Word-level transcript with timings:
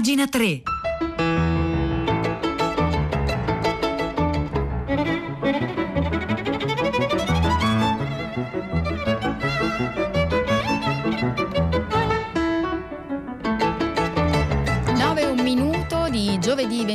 pagina 0.00 0.26
3. 0.26 0.62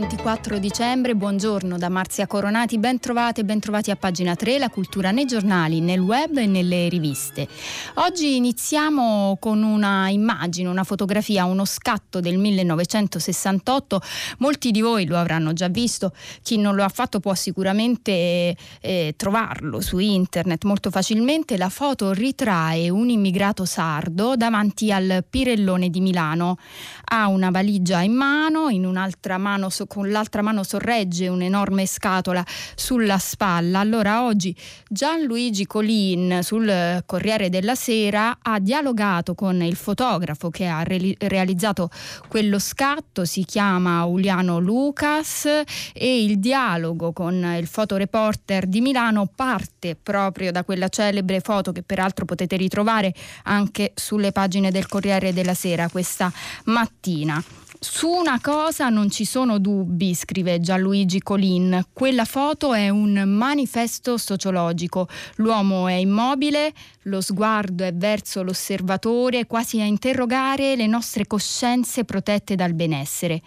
24 0.08 0.60
dicembre, 0.60 1.16
buongiorno 1.16 1.80
da 1.80 1.90
Marzia 1.90 2.28
Coronati, 2.28 2.78
ben 2.78 3.00
trovate 3.00 3.42
e 3.42 3.44
ben 3.44 3.60
trovati 3.60 3.90
a 3.90 3.96
pagina 3.96 4.36
3, 4.36 4.60
la 4.60 4.70
cultura 4.70 5.10
nei 5.10 5.26
giornali, 5.26 5.82
nel 5.82 6.00
web 6.00 6.38
e 6.38 6.46
nelle 6.46 6.90
riviste. 6.90 7.48
Oggi 7.96 8.36
iniziamo 8.36 9.36
con 9.40 9.64
una 9.64 10.10
immagine, 10.10 10.70
una 10.70 10.84
fotografia, 10.84 11.46
uno 11.46 11.66
scatto 11.66 12.20
del 12.20 12.38
1968, 12.38 14.00
molti 14.38 14.70
di 14.70 14.80
voi 14.82 15.08
lo 15.08 15.18
avranno 15.18 15.54
già 15.54 15.70
visto, 15.70 16.14
chi 16.44 16.60
non 16.60 16.76
lo 16.76 16.84
ha 16.84 16.90
fatto 16.90 17.20
può 17.20 17.34
sicuramente 17.34 18.56
eh, 18.82 19.16
trovarlo 19.18 19.82
su 19.82 19.98
internet 19.98 20.66
molto 20.66 20.92
facilmente, 20.92 21.58
la 21.58 21.70
foto 21.70 22.12
ritrae 22.12 22.90
un 22.90 23.10
immigrato 23.10 23.66
sardo 23.66 24.36
davanti 24.36 24.92
al 24.92 25.26
Pirellone 25.28 25.90
di 25.90 26.00
Milano, 26.00 26.60
ha 27.06 27.28
una 27.28 27.50
valigia 27.50 28.02
in 28.02 28.14
mano, 28.14 28.70
in 28.70 28.86
un'altra 28.86 29.40
mano, 29.40 29.72
con 29.96 30.10
l'altra 30.10 30.42
mano 30.42 30.64
sorregge 30.64 31.30
un'enorme 31.30 31.86
scatola 31.86 32.46
sulla 32.76 33.18
spalla. 33.18 33.80
Allora 33.80 34.26
oggi 34.26 34.54
Gianluigi 34.90 35.66
Colin 35.66 36.40
sul 36.44 37.02
Corriere 37.06 37.48
della 37.48 37.76
Sera 37.76 38.40
ha 38.42 38.60
dialogato 38.60 39.36
con 39.36 39.62
il 39.62 39.78
fotografo 39.78 40.50
che 40.50 40.66
ha 40.68 40.84
re- 40.84 41.16
realizzato 41.18 41.90
quello 42.28 42.60
scatto, 42.60 43.24
si 43.24 43.46
chiama 43.46 44.04
Uliano 44.04 44.60
Lucas 44.60 45.46
e 45.94 46.24
il 46.26 46.40
dialogo 46.40 47.14
con 47.14 47.56
il 47.58 47.66
fotoreporter 47.66 48.66
di 48.66 48.82
Milano 48.82 49.30
parte 49.34 49.96
proprio 49.96 50.52
da 50.52 50.66
quella 50.66 50.90
celebre 50.90 51.40
foto 51.40 51.72
che 51.72 51.84
peraltro 51.84 52.26
potete 52.26 52.58
ritrovare 52.58 53.14
anche 53.44 53.94
sulle 53.96 54.34
pagine 54.34 54.72
del 54.72 54.88
Corriere 54.88 55.32
della 55.32 55.54
Sera 55.54 55.88
questa 55.88 56.30
mattina. 56.66 57.42
Su 57.80 58.10
una 58.10 58.40
cosa 58.42 58.90
non 58.90 59.10
ci 59.10 59.26
sono 59.26 59.60
dubbi, 59.60 60.14
scrive 60.16 60.60
Gianluigi 60.60 61.22
Colin. 61.22 61.86
Quella 61.92 62.26
foto 62.26 62.74
è 62.74 62.90
un 62.90 63.24
manifesto 63.28 64.18
sociologico. 64.18 65.08
L'uomo 65.36 65.88
è 65.88 65.94
immobile, 65.94 66.74
lo 67.08 67.22
sguardo 67.22 67.84
è 67.84 67.94
verso 67.94 68.42
l'osservatore, 68.42 69.46
quasi 69.46 69.80
a 69.80 69.86
interrogare 69.86 70.76
le 70.76 70.88
nostre 70.88 71.28
coscienze 71.28 72.04
protette 72.04 72.56
dal 72.56 72.74
benessere. 72.74 73.42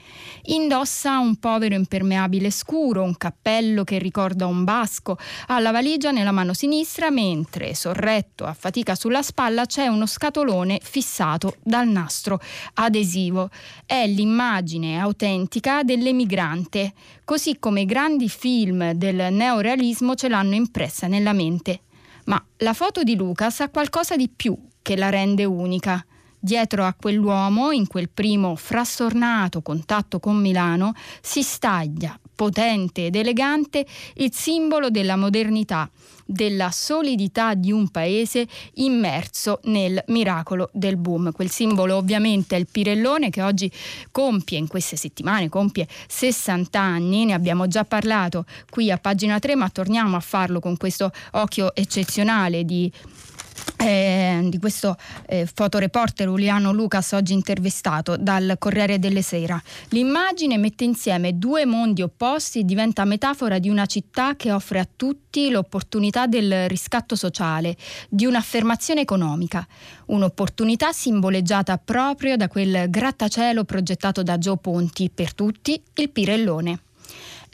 Indossa 0.44 1.18
un 1.18 1.36
povero 1.36 1.74
impermeabile 1.74 2.50
scuro, 2.50 3.02
un 3.02 3.16
cappello 3.16 3.84
che 3.84 3.98
ricorda 3.98 4.46
un 4.46 4.64
basco, 4.64 5.18
ha 5.46 5.58
la 5.58 5.70
valigia 5.70 6.10
nella 6.10 6.30
mano 6.30 6.52
sinistra, 6.52 7.10
mentre, 7.10 7.74
sorretto 7.74 8.44
a 8.44 8.54
fatica 8.54 8.94
sulla 8.94 9.22
spalla, 9.22 9.66
c'è 9.66 9.86
uno 9.86 10.06
scatolone 10.06 10.78
fissato 10.82 11.56
dal 11.62 11.88
nastro 11.88 12.40
adesivo. 12.74 13.50
È 13.84 14.06
l'immagine 14.06 15.00
autentica 15.00 15.82
dell'emigrante, 15.82 16.92
così 17.24 17.58
come 17.58 17.80
i 17.80 17.86
grandi 17.86 18.28
film 18.28 18.92
del 18.92 19.32
neorealismo 19.32 20.14
ce 20.14 20.28
l'hanno 20.28 20.54
impressa 20.54 21.08
nella 21.08 21.32
mente. 21.32 21.80
Ma 22.28 22.42
la 22.58 22.74
foto 22.74 23.02
di 23.02 23.16
Lucas 23.16 23.60
ha 23.60 23.70
qualcosa 23.70 24.14
di 24.14 24.28
più 24.28 24.54
che 24.82 24.96
la 24.96 25.08
rende 25.08 25.46
unica. 25.46 26.04
Dietro 26.38 26.84
a 26.84 26.92
quell'uomo, 26.92 27.70
in 27.70 27.86
quel 27.86 28.10
primo 28.10 28.54
frastornato 28.54 29.62
contatto 29.62 30.20
con 30.20 30.36
Milano, 30.36 30.92
si 31.22 31.42
staglia, 31.42 32.18
potente 32.38 33.06
ed 33.06 33.16
elegante, 33.16 33.84
il 34.14 34.32
simbolo 34.32 34.90
della 34.90 35.16
modernità, 35.16 35.90
della 36.24 36.70
solidità 36.70 37.54
di 37.54 37.72
un 37.72 37.88
paese 37.88 38.46
immerso 38.74 39.58
nel 39.64 40.00
miracolo 40.06 40.70
del 40.72 40.96
boom. 40.96 41.32
Quel 41.32 41.50
simbolo 41.50 41.96
ovviamente 41.96 42.54
è 42.54 42.60
il 42.60 42.68
Pirellone 42.70 43.30
che 43.30 43.42
oggi 43.42 43.68
compie, 44.12 44.56
in 44.56 44.68
queste 44.68 44.94
settimane, 44.94 45.48
compie 45.48 45.88
60 46.06 46.78
anni, 46.78 47.24
ne 47.24 47.32
abbiamo 47.32 47.66
già 47.66 47.84
parlato 47.84 48.44
qui 48.70 48.92
a 48.92 48.98
pagina 48.98 49.40
3, 49.40 49.56
ma 49.56 49.68
torniamo 49.68 50.14
a 50.14 50.20
farlo 50.20 50.60
con 50.60 50.76
questo 50.76 51.10
occhio 51.32 51.74
eccezionale 51.74 52.64
di 52.64 52.92
eh, 53.76 54.40
di 54.48 54.58
questo 54.58 54.96
eh, 55.26 55.48
fotoreporter 55.52 56.28
Uliano 56.28 56.72
Lucas 56.72 57.12
oggi 57.12 57.32
intervistato 57.32 58.16
dal 58.16 58.56
Corriere 58.58 58.98
delle 58.98 59.22
Sera. 59.22 59.60
L'immagine 59.90 60.58
mette 60.58 60.84
insieme 60.84 61.38
due 61.38 61.64
mondi 61.64 62.02
opposti 62.02 62.60
e 62.60 62.64
diventa 62.64 63.04
metafora 63.04 63.58
di 63.58 63.68
una 63.68 63.86
città 63.86 64.36
che 64.36 64.52
offre 64.52 64.80
a 64.80 64.88
tutti 64.96 65.50
l'opportunità 65.50 66.26
del 66.26 66.68
riscatto 66.68 67.14
sociale, 67.14 67.76
di 68.08 68.26
un'affermazione 68.26 69.00
economica, 69.00 69.66
un'opportunità 70.06 70.92
simboleggiata 70.92 71.78
proprio 71.78 72.36
da 72.36 72.48
quel 72.48 72.90
grattacielo 72.90 73.64
progettato 73.64 74.22
da 74.22 74.38
Gio 74.38 74.56
Ponti 74.56 75.10
per 75.10 75.34
tutti, 75.34 75.80
il 75.94 76.10
Pirellone. 76.10 76.80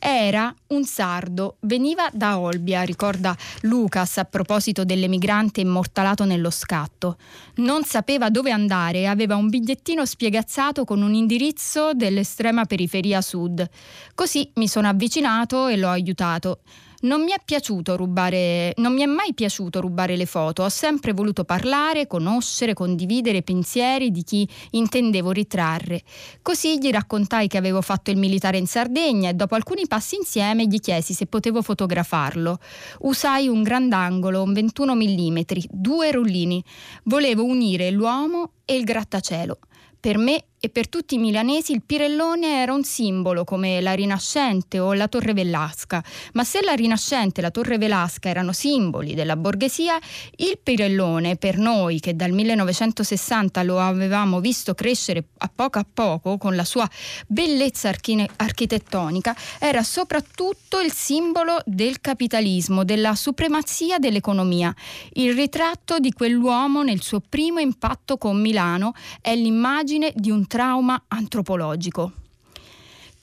Era 0.07 0.55
un 0.67 0.85
sardo, 0.85 1.57
veniva 1.61 2.11
da 2.13 2.39
Olbia, 2.39 2.83
ricorda 2.83 3.35
Lucas 3.63 4.19
a 4.19 4.27
proposito 4.27 4.85
dell'emigrante 4.85 5.63
immortalato 5.63 6.27
nello 6.27 6.51
scatto. 6.51 7.17
Non 7.55 7.85
sapeva 7.85 8.29
dove 8.29 8.51
andare 8.51 8.99
e 8.99 9.07
aveva 9.07 9.37
un 9.37 9.49
bigliettino 9.49 10.05
spiegazzato 10.05 10.85
con 10.85 11.01
un 11.01 11.15
indirizzo 11.15 11.95
dell'estrema 11.95 12.67
periferia 12.67 13.23
sud. 13.23 13.67
Così 14.15 14.51
mi 14.57 14.69
sono 14.69 14.89
avvicinato 14.89 15.69
e 15.69 15.79
l'ho 15.79 15.89
aiutato. 15.89 16.59
Non 17.05 17.23
mi 17.23 17.33
è 17.33 17.37
piaciuto 17.45 17.97
rubare, 17.97 18.73
non 18.77 18.95
mi 18.95 19.03
è 19.03 19.07
mai 19.07 19.35
piaciuto 19.35 19.79
rubare 19.79 20.17
le 20.17 20.25
foto, 20.25 20.63
ho 20.63 20.71
sempre 20.71 21.13
voluto 21.13 21.45
parlare, 21.45 22.07
conoscere, 22.07 22.73
condividere 22.73 23.43
pensieri 23.43 24.11
di 24.11 24.23
chi 24.23 24.49
intendevo 24.71 25.31
ritrarre. 25.31 26.03
Così 26.41 26.79
gli 26.79 26.91
raccontai 26.91 27.47
che 27.47 27.59
avevo 27.59 27.83
fatto 27.83 28.11
il 28.11 28.17
militare 28.17 28.57
in 28.57 28.67
Sardegna 28.67 29.29
e 29.29 29.35
dopo 29.35 29.55
alcuni 29.55 29.87
passi 29.87 30.17
insieme 30.17 30.67
gli 30.67 30.81
chiesi 30.81 31.13
se 31.13 31.27
potevo 31.27 31.61
fotografarlo. 31.61 32.59
Usai 33.01 33.49
un 33.49 33.63
grandangolo, 33.63 34.43
un 34.43 34.55
21 34.55 34.95
mm, 34.95 35.39
due 35.69 36.11
rullini. 36.11 36.65
Volevo 37.03 37.45
unire 37.45 37.91
l'uomo 37.91 38.53
e 38.65 38.77
il 38.77 38.85
grattacielo. 38.85 39.59
Per 40.01 40.17
me 40.17 40.45
e 40.65 40.71
per 40.71 40.89
tutti 40.89 41.17
i 41.17 41.19
milanesi 41.19 41.73
il 41.73 41.83
Pirellone 41.85 42.63
era 42.63 42.73
un 42.73 42.85
simbolo 42.85 43.45
come 43.45 43.83
la 43.83 43.93
Rinascente 43.93 44.79
o 44.79 44.95
la 44.95 45.09
Torre 45.09 45.35
Velasca, 45.35 46.03
ma 46.33 46.43
se 46.43 46.63
la 46.63 46.73
Rinascente 46.73 47.41
e 47.41 47.43
la 47.43 47.51
Torre 47.51 47.77
Velasca 47.77 48.31
erano 48.31 48.55
simboli 48.55 49.13
della 49.13 49.37
borghesia, 49.37 49.99
il 50.37 50.59
Pirellone 50.63 51.37
per 51.37 51.59
noi 51.59 52.01
che 52.01 52.17
dal 52.17 52.31
1960 52.31 53.63
lo 53.63 53.79
avevamo 53.79 54.41
visto 54.41 54.73
crescere 54.73 55.25
a 55.37 55.51
poco 55.55 55.79
a 55.81 55.85
poco 55.93 56.39
con 56.39 56.57
la 56.57 56.65
sua 56.65 56.89
bellezza 57.27 57.93
architettonica, 58.37 59.37
era 59.59 59.83
soprattutto 59.83 60.81
il 60.81 60.93
simbolo 60.93 61.61
del 61.67 62.01
capitalismo, 62.01 62.85
della 62.85 63.15
supremazia 63.15 63.99
dell'economia. 63.99 64.75
Il 65.13 65.35
ritratto 65.35 65.99
di 65.99 66.11
quell'uomo 66.11 66.83
nel 66.83 67.03
suo 67.03 67.21
primo 67.21 67.59
impatto 67.59 68.17
con 68.17 68.41
Milano 68.41 68.95
è 69.21 69.37
l'immagine 69.37 70.11
di 70.15 70.31
un 70.31 70.47
trauma 70.55 71.03
antropologico. 71.09 72.24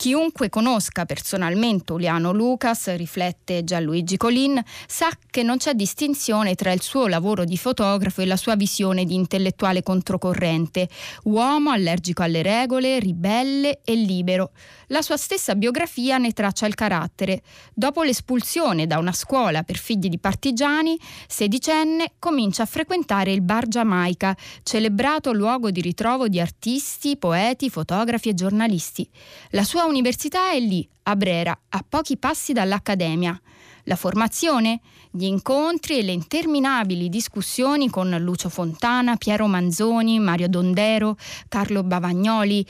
Chiunque 0.02 0.50
conosca 0.50 1.06
personalmente 1.06 1.94
Uliano 1.94 2.32
Lucas, 2.32 2.96
riflette 2.96 3.64
Gianluigi 3.64 4.18
Colin, 4.18 4.60
sa 4.88 5.12
che 5.30 5.44
non 5.44 5.58
c'è 5.58 5.76
distinzione 5.76 6.56
tra 6.56 6.72
il 6.72 6.82
suo 6.82 7.06
lavoro 7.06 7.46
di 7.46 7.56
fotografo 7.56 8.22
e 8.22 8.26
la 8.26 8.36
sua 8.36 8.56
visione 8.56 9.06
di 9.06 9.14
intellettuale 9.14 9.84
controcorrente, 9.84 10.90
uomo 11.26 11.70
allergico 11.70 12.24
alle 12.24 12.42
regole, 12.42 12.98
ribelle 12.98 13.82
e 13.84 13.94
libero. 13.94 14.54
La 14.88 15.04
sua 15.04 15.18
stessa 15.18 15.54
biografia 15.54 16.18
ne 16.18 16.34
traccia 16.34 16.66
il 16.66 16.74
carattere. 16.74 17.44
Dopo 17.72 18.02
l'espulsione 18.02 18.88
da 18.88 18.98
una 18.98 19.14
scuola 19.14 19.62
per 19.62 19.78
figli 19.78 20.10
di 20.10 20.18
partigiani, 20.18 20.98
sedicenne 21.28 22.14
comincia 22.18 22.64
a 22.64 22.66
frequentare 22.66 23.32
il 23.32 23.42
bar 23.44 23.68
Giamaica, 23.68 24.36
celebrato 24.64 25.32
luogo 25.32 25.70
di 25.70 25.80
ritrovo 25.80 26.28
di 26.28 26.40
artisti, 26.40 27.18
poeti, 27.18 27.70
fotografi 27.70 28.30
e 28.30 28.34
giornalisti. 28.34 29.08
La 29.52 29.64
sua 29.64 29.90
università 29.92 30.52
è 30.52 30.60
lì, 30.60 30.88
a 31.04 31.16
Brera, 31.16 31.58
a 31.70 31.86
pochi 31.88 32.18
passi 32.18 32.54
dall'Accademia. 32.54 33.40
La 33.86 33.96
formazione, 33.96 34.80
gli 35.12 35.26
incontri 35.26 35.98
e 35.98 36.04
le 36.04 36.14
interminabili 36.14 37.10
discussioni 37.10 37.90
con 37.90 38.16
Lucio 38.20 38.48
Fontana, 38.48 39.18
Piero 39.18 39.48
Manzoni, 39.48 40.20
Mario 40.20 40.48
Dondero, 40.48 41.18
Carlo 41.50 41.84
Bavagnoli, 41.84 42.66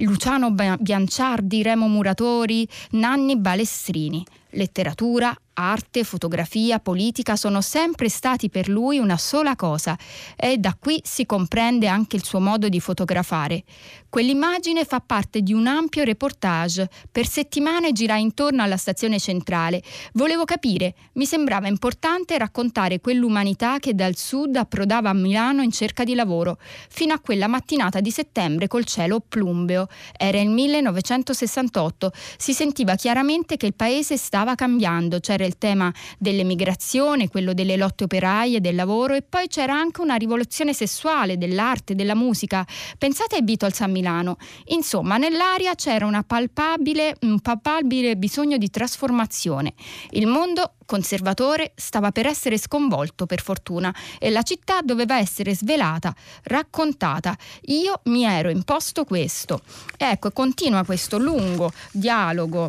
Luciano 0.00 0.50
Bianciardi, 0.50 1.62
Remo 1.62 1.88
Muratori, 1.88 2.68
Nanni 2.90 3.36
Balestrini. 3.36 4.24
Letteratura, 4.56 5.36
arte, 5.58 6.04
fotografia, 6.04 6.78
politica 6.78 7.36
sono 7.36 7.60
sempre 7.60 8.08
stati 8.08 8.48
per 8.48 8.68
lui 8.68 8.98
una 8.98 9.16
sola 9.16 9.56
cosa 9.56 9.98
e 10.36 10.58
da 10.58 10.76
qui 10.78 11.00
si 11.04 11.26
comprende 11.26 11.86
anche 11.86 12.16
il 12.16 12.24
suo 12.24 12.40
modo 12.40 12.68
di 12.68 12.80
fotografare. 12.80 13.64
Quell'immagine 14.08 14.84
fa 14.84 15.00
parte 15.00 15.42
di 15.42 15.52
un 15.52 15.66
ampio 15.66 16.02
reportage. 16.02 16.88
Per 17.10 17.26
settimane 17.26 17.92
girai 17.92 18.22
intorno 18.22 18.62
alla 18.62 18.76
stazione 18.76 19.18
centrale. 19.18 19.82
Volevo 20.14 20.44
capire, 20.44 20.94
mi 21.14 21.26
sembrava 21.26 21.68
importante 21.68 22.38
raccontare 22.38 23.00
quell'umanità 23.00 23.78
che 23.78 23.94
dal 23.94 24.16
sud 24.16 24.56
approdava 24.56 25.10
a 25.10 25.14
Milano 25.14 25.62
in 25.62 25.70
cerca 25.70 26.04
di 26.04 26.14
lavoro, 26.14 26.58
fino 26.88 27.12
a 27.12 27.20
quella 27.20 27.46
mattinata 27.46 28.00
di 28.00 28.10
settembre 28.10 28.68
col 28.68 28.84
cielo 28.84 29.20
plumbeo. 29.20 29.88
Era 30.16 30.40
il 30.40 30.48
1968. 30.48 32.12
Si 32.38 32.54
sentiva 32.54 32.94
chiaramente 32.94 33.56
che 33.56 33.66
il 33.66 33.74
paese 33.74 34.16
stava 34.16 34.45
cambiando. 34.54 35.20
C'era 35.20 35.44
il 35.44 35.58
tema 35.58 35.92
dell'emigrazione, 36.18 37.28
quello 37.28 37.52
delle 37.52 37.76
lotte 37.76 38.04
operaie, 38.04 38.60
del 38.60 38.74
lavoro 38.74 39.14
e 39.14 39.22
poi 39.22 39.48
c'era 39.48 39.74
anche 39.74 40.00
una 40.00 40.14
rivoluzione 40.14 40.72
sessuale, 40.72 41.38
dell'arte, 41.38 41.94
della 41.94 42.14
musica. 42.14 42.66
Pensate 42.98 43.36
ai 43.36 43.42
Beatles 43.42 43.80
a 43.80 43.86
Milano. 43.86 44.36
Insomma, 44.66 45.16
nell'aria 45.16 45.74
c'era 45.74 46.06
un 46.06 46.22
palpabile 46.22 48.16
bisogno 48.16 48.56
di 48.56 48.70
trasformazione. 48.70 49.74
Il 50.10 50.26
mondo 50.26 50.72
conservatore 50.86 51.72
stava 51.74 52.12
per 52.12 52.26
essere 52.26 52.56
sconvolto 52.56 53.26
per 53.26 53.42
fortuna 53.42 53.94
e 54.18 54.30
la 54.30 54.42
città 54.42 54.80
doveva 54.82 55.18
essere 55.18 55.54
svelata, 55.54 56.14
raccontata. 56.44 57.36
Io 57.64 58.00
mi 58.04 58.24
ero 58.24 58.48
imposto 58.48 59.04
questo. 59.04 59.60
Ecco, 59.96 60.30
continua 60.30 60.84
questo 60.84 61.18
lungo 61.18 61.72
dialogo 61.90 62.68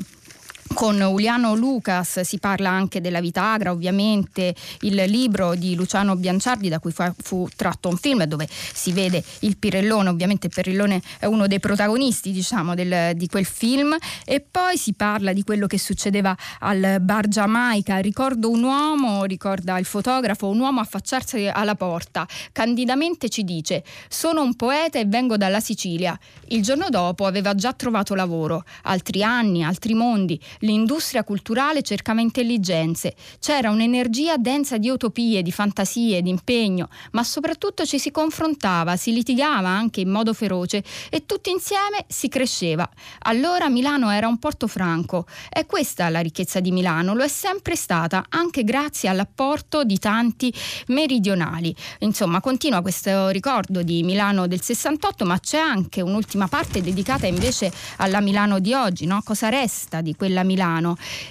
con 0.77 1.01
Uliano 1.01 1.55
Lucas 1.55 2.19
si 2.19 2.37
parla 2.37 2.69
anche 2.69 3.01
della 3.01 3.19
Vitagra, 3.19 3.71
ovviamente 3.71 4.53
il 4.81 4.93
libro 5.07 5.55
di 5.55 5.73
Luciano 5.73 6.15
Bianciardi 6.15 6.69
da 6.69 6.77
cui 6.77 6.91
fu, 6.91 7.03
fu, 7.17 7.47
tratto 7.55 7.89
un 7.89 7.97
film 7.97 8.25
dove 8.25 8.47
si 8.47 8.91
vede 8.91 9.23
il 9.39 9.57
Pirellone, 9.57 10.09
ovviamente 10.09 10.45
il 10.45 10.53
Pirellone 10.53 11.01
è 11.17 11.25
uno 11.25 11.47
dei 11.47 11.59
protagonisti 11.59 12.31
diciamo, 12.31 12.75
del, 12.75 13.15
di 13.15 13.27
quel 13.27 13.45
film. 13.45 13.95
E 14.23 14.39
poi 14.39 14.77
si 14.77 14.93
parla 14.93 15.33
di 15.33 15.41
quello 15.41 15.65
che 15.65 15.79
succedeva 15.79 16.37
al 16.59 16.97
bar 17.01 17.27
Giamaica, 17.27 17.97
ricordo 17.97 18.51
un 18.51 18.61
uomo, 18.61 19.23
ricorda 19.23 19.79
il 19.79 19.85
fotografo, 19.85 20.47
un 20.47 20.59
uomo 20.59 20.79
affacciarsi 20.79 21.49
alla 21.51 21.73
porta, 21.73 22.27
candidamente 22.51 23.29
ci 23.29 23.43
dice 23.43 23.83
sono 24.09 24.43
un 24.43 24.55
poeta 24.55 24.99
e 24.99 25.05
vengo 25.05 25.37
dalla 25.37 25.59
Sicilia, 25.59 26.15
il 26.49 26.61
giorno 26.61 26.89
dopo 26.89 27.25
aveva 27.25 27.55
già 27.55 27.73
trovato 27.73 28.13
lavoro, 28.13 28.63
altri 28.83 29.23
anni, 29.23 29.63
altri 29.63 29.95
mondi, 29.95 30.39
l'industria 30.67 31.23
culturale 31.23 31.81
cercava 31.81 32.19
intelligenze, 32.19 33.15
c'era 33.39 33.71
un'energia 33.71 34.35
densa 34.37 34.77
di 34.77 34.89
utopie, 34.89 35.41
di 35.41 35.51
fantasie, 35.51 36.21
di 36.21 36.29
impegno, 36.29 36.89
ma 37.11 37.23
soprattutto 37.23 37.85
ci 37.85 37.97
si 37.97 38.11
confrontava, 38.11 38.97
si 38.97 39.13
litigava 39.13 39.69
anche 39.69 40.01
in 40.01 40.09
modo 40.09 40.33
feroce 40.33 40.83
e 41.09 41.25
tutti 41.25 41.49
insieme 41.49 42.05
si 42.07 42.27
cresceva. 42.27 42.87
Allora 43.19 43.69
Milano 43.69 44.11
era 44.11 44.27
un 44.27 44.37
porto 44.37 44.67
franco. 44.67 45.25
È 45.49 45.65
questa 45.65 46.09
la 46.09 46.19
ricchezza 46.19 46.59
di 46.59 46.71
Milano, 46.71 47.15
lo 47.15 47.23
è 47.23 47.29
sempre 47.29 47.75
stata, 47.75 48.25
anche 48.29 48.63
grazie 48.63 49.07
all'apporto 49.07 49.85
di 49.85 49.97
tanti 49.97 50.53
meridionali. 50.87 51.73
Insomma, 51.99 52.41
continua 52.41 52.81
questo 52.81 53.29
ricordo 53.29 53.81
di 53.83 54.03
Milano 54.03 54.47
del 54.47 54.61
68, 54.61 55.25
ma 55.25 55.39
c'è 55.39 55.59
anche 55.59 56.01
un'ultima 56.01 56.47
parte 56.47 56.81
dedicata 56.81 57.25
invece 57.25 57.71
alla 57.97 58.19
Milano 58.19 58.59
di 58.59 58.73
oggi, 58.73 59.05
no? 59.05 59.21
Cosa 59.23 59.47
resta 59.47 60.01
di 60.01 60.15
quella 60.15 60.43
Milano 60.43 60.55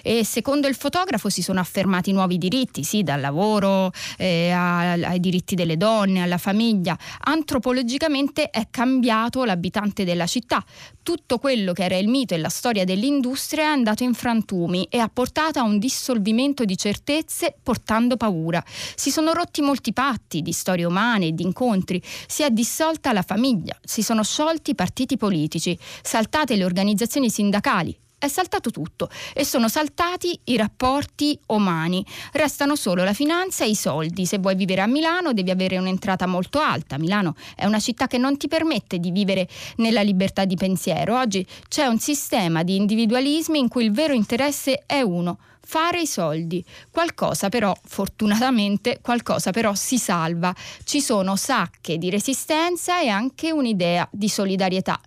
e 0.03 0.25
secondo 0.25 0.69
il 0.69 0.75
fotografo 0.75 1.29
si 1.29 1.43
sono 1.43 1.61
affermati 1.61 2.13
nuovi 2.13 2.39
diritti, 2.39 2.85
sì, 2.85 3.03
dal 3.03 3.21
lavoro 3.21 3.93
eh, 4.17 4.51
ai 4.51 5.21
diritti 5.21 5.55
delle 5.55 5.77
donne, 5.77 6.23
alla 6.23 6.39
famiglia. 6.39 6.97
Antropologicamente 7.25 8.51
è 8.51 8.69
cambiato 8.71 9.45
l'abitante 9.45 10.05
della 10.05 10.27
città. 10.27 10.65
Tutto 11.03 11.39
quello 11.39 11.73
che 11.73 11.85
era 11.85 11.97
il 11.97 12.09
mito 12.09 12.35
e 12.35 12.39
la 12.39 12.49
storia 12.49 12.85
dell'industria 12.85 13.65
è 13.65 13.67
andato 13.67 14.03
in 14.03 14.15
frantumi 14.15 14.89
e 14.91 14.99
ha 14.99 15.09
portato 15.09 15.59
a 15.59 15.63
un 15.63 15.79
dissolvimento 15.79 16.65
di 16.65 16.77
certezze 16.77 17.55
portando 17.63 18.17
paura. 18.17 18.63
Si 18.95 19.11
sono 19.11 19.33
rotti 19.33 19.61
molti 19.61 19.93
patti 19.93 20.43
di 20.43 20.53
storie 20.53 20.85
umane 20.85 21.27
e 21.27 21.33
di 21.33 21.43
incontri, 21.43 22.03
si 22.27 22.43
è 22.43 22.51
dissolta 22.51 23.13
la 23.13 23.23
famiglia, 23.23 23.77
si 23.83 24.03
sono 24.03 24.23
sciolti 24.23 24.73
i 24.73 24.75
partiti 24.75 25.17
politici, 25.17 25.79
saltate 26.03 26.57
le 26.57 26.65
organizzazioni 26.65 27.31
sindacali, 27.31 27.97
è 28.19 28.29
saltato 28.29 28.71
tutto 28.71 29.11
e 29.35 29.45
sono 29.45 29.69
saltati 29.69 30.39
i 30.45 30.57
rapporti 30.57 31.39
umani. 31.49 32.05
Restano 32.33 32.75
solo 32.75 33.05
la 33.05 33.13
finanza 33.13 33.65
e 33.65 33.69
i 33.69 33.75
soldi. 33.75 34.27
Se 34.27 34.39
vuoi 34.39 34.55
vivere 34.55 34.81
a 34.81 34.87
Milano 34.87 35.33
devi 35.33 35.51
avere 35.51 35.79
un'entrata 35.79 36.27
molto 36.27 36.59
alta. 36.59 36.99
Milano 36.99 37.35
è 37.55 37.67
una 37.67 37.79
città 37.79 38.07
che 38.07 38.19
non 38.19 38.37
ti 38.37 38.49
permette 38.49 38.99
di 38.99 39.11
vivere 39.11 39.49
nella 39.77 40.01
libertà 40.01 40.45
di 40.45 40.57
pensiero. 40.57 41.19
Oggi 41.19 41.47
c'è 41.69 41.87
un 41.87 41.99
sistema 41.99 42.63
di 42.63 42.77
individualismi 42.77 43.59
in 43.59 43.69
cui 43.69 43.85
il 43.85 43.93
vero 43.93 44.15
interesse 44.15 44.85
è 44.87 45.03
uno, 45.03 45.39
fare 45.61 46.01
i 46.01 46.07
soldi. 46.07 46.65
Qualcosa 46.91 47.49
però, 47.51 47.77
fortunatamente, 47.85 49.01
qualcosa 49.03 49.51
però 49.51 49.75
si 49.75 49.99
salva. 49.99 50.55
Ci 50.85 51.01
sono 51.03 51.37
sacche 51.37 51.99
di 51.99 52.09
resistenza 52.09 53.01
e 53.01 53.09
anche 53.09 53.53
un'idea 53.53 54.09
di 54.11 54.29
solidarietà. 54.29 54.99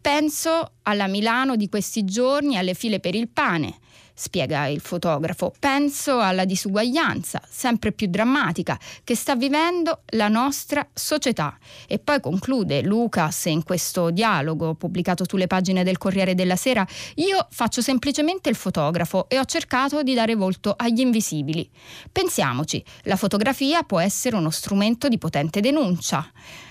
Penso 0.00 0.72
alla 0.82 1.06
Milano 1.06 1.56
di 1.56 1.68
questi 1.68 2.04
giorni, 2.04 2.56
alle 2.56 2.74
file 2.74 3.00
per 3.00 3.14
il 3.14 3.28
pane, 3.28 3.78
spiega 4.14 4.66
il 4.66 4.80
fotografo. 4.80 5.52
Penso 5.58 6.18
alla 6.18 6.44
disuguaglianza, 6.44 7.40
sempre 7.48 7.92
più 7.92 8.08
drammatica, 8.08 8.78
che 9.04 9.14
sta 9.14 9.36
vivendo 9.36 10.02
la 10.10 10.28
nostra 10.28 10.86
società. 10.92 11.56
E 11.86 11.98
poi 11.98 12.20
conclude 12.20 12.82
Lucas 12.82 13.46
in 13.46 13.62
questo 13.62 14.10
dialogo 14.10 14.74
pubblicato 14.74 15.24
sulle 15.28 15.46
pagine 15.46 15.84
del 15.84 15.98
Corriere 15.98 16.34
della 16.34 16.56
Sera, 16.56 16.86
io 17.16 17.46
faccio 17.50 17.80
semplicemente 17.80 18.48
il 18.48 18.56
fotografo 18.56 19.28
e 19.28 19.38
ho 19.38 19.44
cercato 19.44 20.02
di 20.02 20.14
dare 20.14 20.34
volto 20.34 20.74
agli 20.76 21.00
invisibili. 21.00 21.68
Pensiamoci, 22.10 22.82
la 23.02 23.16
fotografia 23.16 23.82
può 23.82 24.00
essere 24.00 24.36
uno 24.36 24.50
strumento 24.50 25.08
di 25.08 25.18
potente 25.18 25.60
denuncia. 25.60 26.28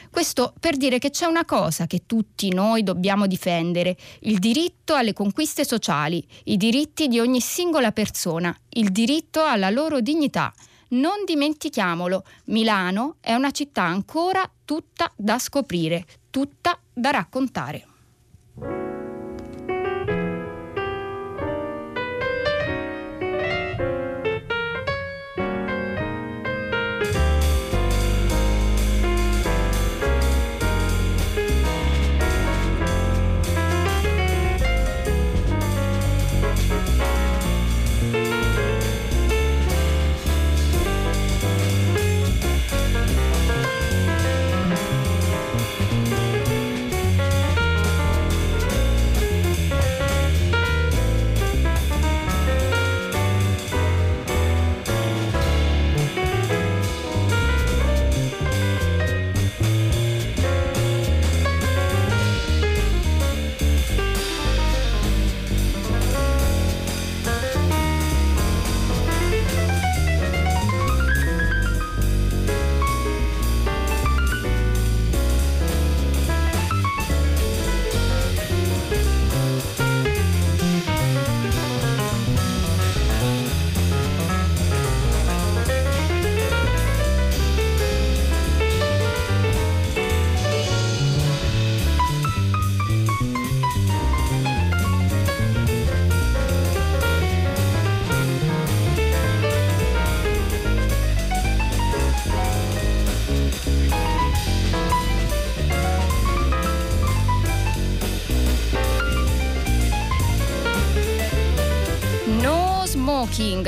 Questo 0.09 0.53
per 0.59 0.77
dire 0.77 0.99
che 0.99 1.09
c'è 1.09 1.25
una 1.25 1.45
cosa 1.45 1.85
che 1.87 2.03
tutti 2.05 2.53
noi 2.53 2.83
dobbiamo 2.83 3.27
difendere, 3.27 3.95
il 4.21 4.39
diritto 4.39 4.95
alle 4.95 5.13
conquiste 5.13 5.65
sociali, 5.65 6.25
i 6.45 6.57
diritti 6.57 7.07
di 7.07 7.19
ogni 7.19 7.41
singola 7.41 7.91
persona, 7.91 8.55
il 8.69 8.91
diritto 8.91 9.43
alla 9.43 9.69
loro 9.69 9.99
dignità. 10.01 10.53
Non 10.89 11.25
dimentichiamolo, 11.25 12.23
Milano 12.45 13.15
è 13.19 13.33
una 13.33 13.51
città 13.51 13.83
ancora 13.83 14.49
tutta 14.63 15.11
da 15.15 15.37
scoprire, 15.37 16.05
tutta 16.29 16.79
da 16.93 17.11
raccontare. 17.11 18.86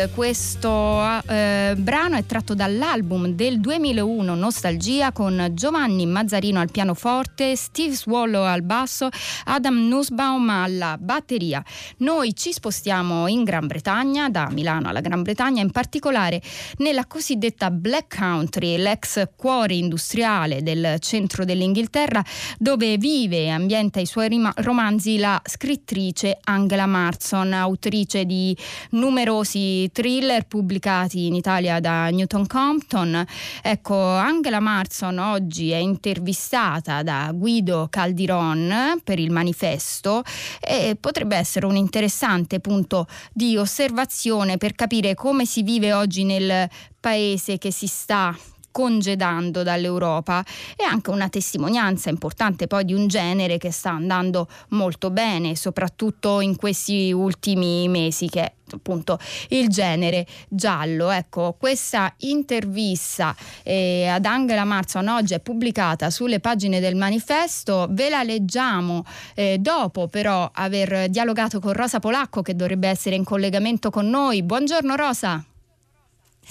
Questo 0.07 1.21
eh, 1.27 1.73
brano 1.77 2.15
è 2.15 2.25
tratto 2.25 2.53
dall'album 2.53 3.33
del 3.33 3.59
2001 3.59 4.33
Nostalgia 4.33 5.11
con 5.11 5.49
Giovanni 5.51 6.05
Mazzarino 6.05 6.61
al 6.61 6.71
pianoforte, 6.71 7.57
Steve 7.57 7.93
Swallow 7.93 8.43
al 8.43 8.61
basso, 8.61 9.09
Adam 9.45 9.89
Nussbaum 9.89 10.49
alla 10.49 10.95
batteria. 10.97 11.61
Noi 11.97 12.33
ci 12.33 12.53
spostiamo 12.53 13.27
in 13.27 13.43
Gran 13.43 13.67
Bretagna, 13.67 14.29
da 14.29 14.47
Milano 14.51 14.87
alla 14.87 15.01
Gran 15.01 15.21
Bretagna, 15.21 15.61
in 15.61 15.71
particolare 15.71 16.41
nella 16.77 17.05
cosiddetta 17.05 17.69
Black 17.69 18.15
Country, 18.17 18.77
l'ex 18.77 19.27
cuore 19.35 19.73
industriale 19.73 20.63
del 20.63 20.95
centro 20.99 21.43
dell'Inghilterra, 21.43 22.23
dove 22.57 22.97
vive 22.97 23.43
e 23.43 23.49
ambienta 23.49 23.99
i 23.99 24.05
suoi 24.05 24.29
romanzi 24.55 25.17
la 25.17 25.41
scrittrice 25.43 26.37
Angela 26.45 26.85
Marson, 26.85 27.51
autrice 27.51 28.23
di 28.23 28.55
numerosi 28.91 29.88
thriller 29.91 30.45
pubblicati 30.45 31.27
in 31.27 31.35
Italia 31.35 31.79
da 31.79 32.09
Newton 32.09 32.47
Compton. 32.47 33.25
Ecco, 33.61 33.95
Angela 33.95 34.59
Marson 34.59 35.17
oggi 35.17 35.71
è 35.71 35.77
intervistata 35.77 37.03
da 37.03 37.31
Guido 37.33 37.87
Caldiron 37.89 39.01
per 39.03 39.19
il 39.19 39.31
manifesto 39.31 40.23
e 40.59 40.97
potrebbe 40.99 41.35
essere 41.35 41.65
un 41.65 41.75
interessante 41.75 42.59
punto 42.59 43.07
di 43.33 43.57
osservazione 43.57 44.57
per 44.57 44.73
capire 44.73 45.15
come 45.15 45.45
si 45.45 45.63
vive 45.63 45.93
oggi 45.93 46.23
nel 46.23 46.69
paese 46.99 47.57
che 47.57 47.71
si 47.71 47.87
sta 47.87 48.35
congedando 48.71 49.63
dall'Europa 49.63 50.43
e 50.75 50.83
anche 50.83 51.09
una 51.09 51.29
testimonianza 51.29 52.09
importante 52.09 52.67
poi 52.67 52.85
di 52.85 52.93
un 52.93 53.07
genere 53.07 53.57
che 53.57 53.71
sta 53.71 53.91
andando 53.91 54.47
molto 54.69 55.09
bene, 55.09 55.55
soprattutto 55.55 56.39
in 56.41 56.55
questi 56.55 57.11
ultimi 57.11 57.87
mesi 57.87 58.29
che 58.29 58.41
è 58.41 58.53
appunto 58.75 59.19
il 59.49 59.67
genere 59.69 60.25
giallo. 60.47 61.09
Ecco, 61.09 61.55
questa 61.57 62.13
intervista 62.19 63.35
eh, 63.63 64.07
ad 64.07 64.25
Angela 64.25 64.63
Marzon 64.63 65.07
oggi 65.07 65.33
è 65.33 65.39
pubblicata 65.39 66.09
sulle 66.09 66.39
pagine 66.39 66.79
del 66.79 66.95
manifesto, 66.95 67.87
ve 67.89 68.09
la 68.09 68.23
leggiamo 68.23 69.03
eh, 69.33 69.57
dopo 69.59 70.07
però 70.07 70.49
aver 70.53 71.09
dialogato 71.09 71.59
con 71.59 71.73
Rosa 71.73 71.99
Polacco 71.99 72.41
che 72.41 72.55
dovrebbe 72.55 72.87
essere 72.87 73.15
in 73.15 73.23
collegamento 73.23 73.89
con 73.89 74.09
noi. 74.09 74.43
Buongiorno 74.43 74.95
Rosa. 74.95 75.43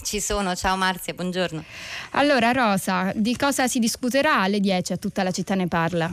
Ci 0.02 0.20
sono, 0.20 0.54
ciao 0.54 0.76
Marzia, 0.76 1.12
buongiorno. 1.12 1.62
Allora 2.12 2.52
Rosa, 2.52 3.12
di 3.14 3.36
cosa 3.36 3.66
si 3.66 3.78
discuterà 3.78 4.40
alle 4.40 4.60
10 4.60 4.92
a 4.94 4.96
tutta 4.96 5.22
la 5.22 5.30
città 5.30 5.54
ne 5.54 5.66
parla? 5.66 6.10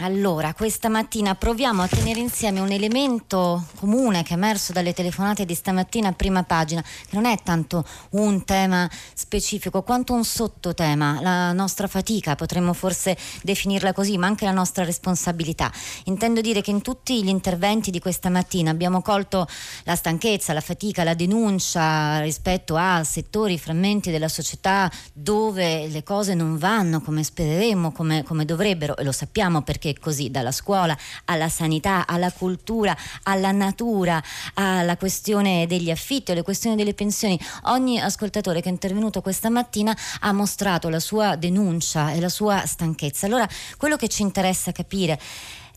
Allora, 0.00 0.54
questa 0.54 0.88
mattina 0.88 1.34
proviamo 1.34 1.82
a 1.82 1.86
tenere 1.86 2.18
insieme 2.18 2.60
un 2.60 2.70
elemento 2.70 3.62
comune 3.78 4.22
che 4.22 4.30
è 4.30 4.36
emerso 4.36 4.72
dalle 4.72 4.94
telefonate 4.94 5.44
di 5.44 5.54
stamattina 5.54 6.08
a 6.08 6.12
prima 6.12 6.44
pagina, 6.44 6.80
che 6.80 7.14
non 7.14 7.26
è 7.26 7.36
tanto 7.42 7.84
un 8.12 8.42
tema 8.46 8.90
specifico 9.12 9.82
quanto 9.82 10.14
un 10.14 10.24
sottotema, 10.24 11.20
la 11.20 11.52
nostra 11.52 11.88
fatica, 11.88 12.36
potremmo 12.36 12.72
forse 12.72 13.18
definirla 13.42 13.92
così, 13.92 14.16
ma 14.16 14.28
anche 14.28 14.46
la 14.46 14.52
nostra 14.52 14.82
responsabilità. 14.82 15.70
Intendo 16.04 16.40
dire 16.40 16.62
che 16.62 16.70
in 16.70 16.80
tutti 16.80 17.22
gli 17.22 17.28
interventi 17.28 17.90
di 17.90 18.00
questa 18.00 18.30
mattina 18.30 18.70
abbiamo 18.70 19.02
colto 19.02 19.46
la 19.84 19.94
stanchezza, 19.94 20.54
la 20.54 20.62
fatica, 20.62 21.04
la 21.04 21.12
denuncia 21.12 22.18
rispetto 22.20 22.76
a 22.76 23.04
settori, 23.04 23.58
frammenti 23.58 24.10
della 24.10 24.28
società 24.28 24.90
dove 25.12 25.86
le 25.88 26.02
cose 26.02 26.32
non 26.32 26.56
vanno 26.56 27.02
come 27.02 27.22
spereremmo, 27.22 27.92
come, 27.92 28.22
come 28.22 28.46
dovrebbero, 28.46 28.96
e 28.96 29.04
lo 29.04 29.12
sappiamo 29.12 29.60
perché 29.60 29.80
perché 29.82 29.90
è 29.90 29.98
così, 29.98 30.30
dalla 30.30 30.52
scuola 30.52 30.96
alla 31.24 31.48
sanità, 31.48 32.06
alla 32.06 32.30
cultura, 32.30 32.96
alla 33.24 33.50
natura, 33.50 34.22
alla 34.54 34.96
questione 34.96 35.66
degli 35.66 35.90
affitti, 35.90 36.30
alle 36.30 36.42
questioni 36.42 36.76
delle 36.76 36.94
pensioni. 36.94 37.38
Ogni 37.64 38.00
ascoltatore 38.00 38.60
che 38.60 38.68
è 38.68 38.72
intervenuto 38.72 39.20
questa 39.20 39.50
mattina 39.50 39.96
ha 40.20 40.32
mostrato 40.32 40.88
la 40.88 41.00
sua 41.00 41.34
denuncia 41.34 42.12
e 42.12 42.20
la 42.20 42.28
sua 42.28 42.64
stanchezza. 42.64 43.26
Allora, 43.26 43.48
quello 43.76 43.96
che 43.96 44.06
ci 44.08 44.22
interessa 44.22 44.70
capire 44.70 45.18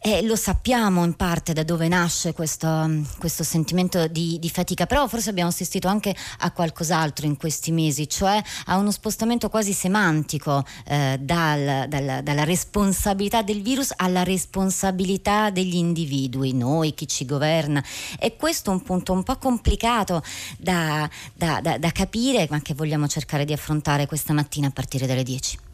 e 0.07 0.21
lo 0.21 0.35
sappiamo 0.35 1.03
in 1.03 1.15
parte 1.15 1.51
da 1.51 1.63
dove 1.63 1.87
nasce 1.87 2.31
questo, 2.31 3.01
questo 3.17 3.43
sentimento 3.43 4.05
di, 4.05 4.37
di, 4.37 4.51
fatica, 4.51 4.85
però 4.85 5.07
forse 5.07 5.31
abbiamo 5.31 5.49
assistito 5.49 5.87
anche 5.87 6.15
a 6.41 6.51
qualcos'altro 6.51 7.25
in 7.25 7.37
questi 7.37 7.71
mesi, 7.71 8.07
cioè 8.07 8.39
a 8.65 8.77
uno 8.77 8.91
spostamento 8.91 9.49
quasi 9.49 9.73
semantico 9.73 10.63
eh, 10.85 11.17
dal, 11.19 11.87
dal, 11.87 12.19
dalla 12.21 12.43
responsabilità 12.43 13.41
del 13.41 13.63
virus 13.63 13.93
alla 13.95 14.21
responsabilità 14.21 15.49
degli 15.49 15.73
individui, 15.75 16.53
noi, 16.53 16.93
chi 16.93 17.07
ci 17.07 17.25
governa. 17.25 17.83
E 18.19 18.35
questo 18.35 18.69
è 18.69 18.73
un 18.75 18.83
punto 18.83 19.11
un 19.11 19.23
po' 19.23 19.39
complicato 19.39 20.21
da, 20.59 21.09
da, 21.33 21.61
da, 21.63 21.79
da 21.79 21.91
capire, 21.91 22.45
ma 22.51 22.61
che 22.61 22.75
vogliamo 22.75 23.07
cercare 23.07 23.43
di 23.43 23.53
affrontare 23.53 24.05
questa 24.05 24.33
mattina 24.33 24.67
a 24.67 24.71
partire 24.71 25.07
dalle 25.07 25.23
10. 25.23 25.64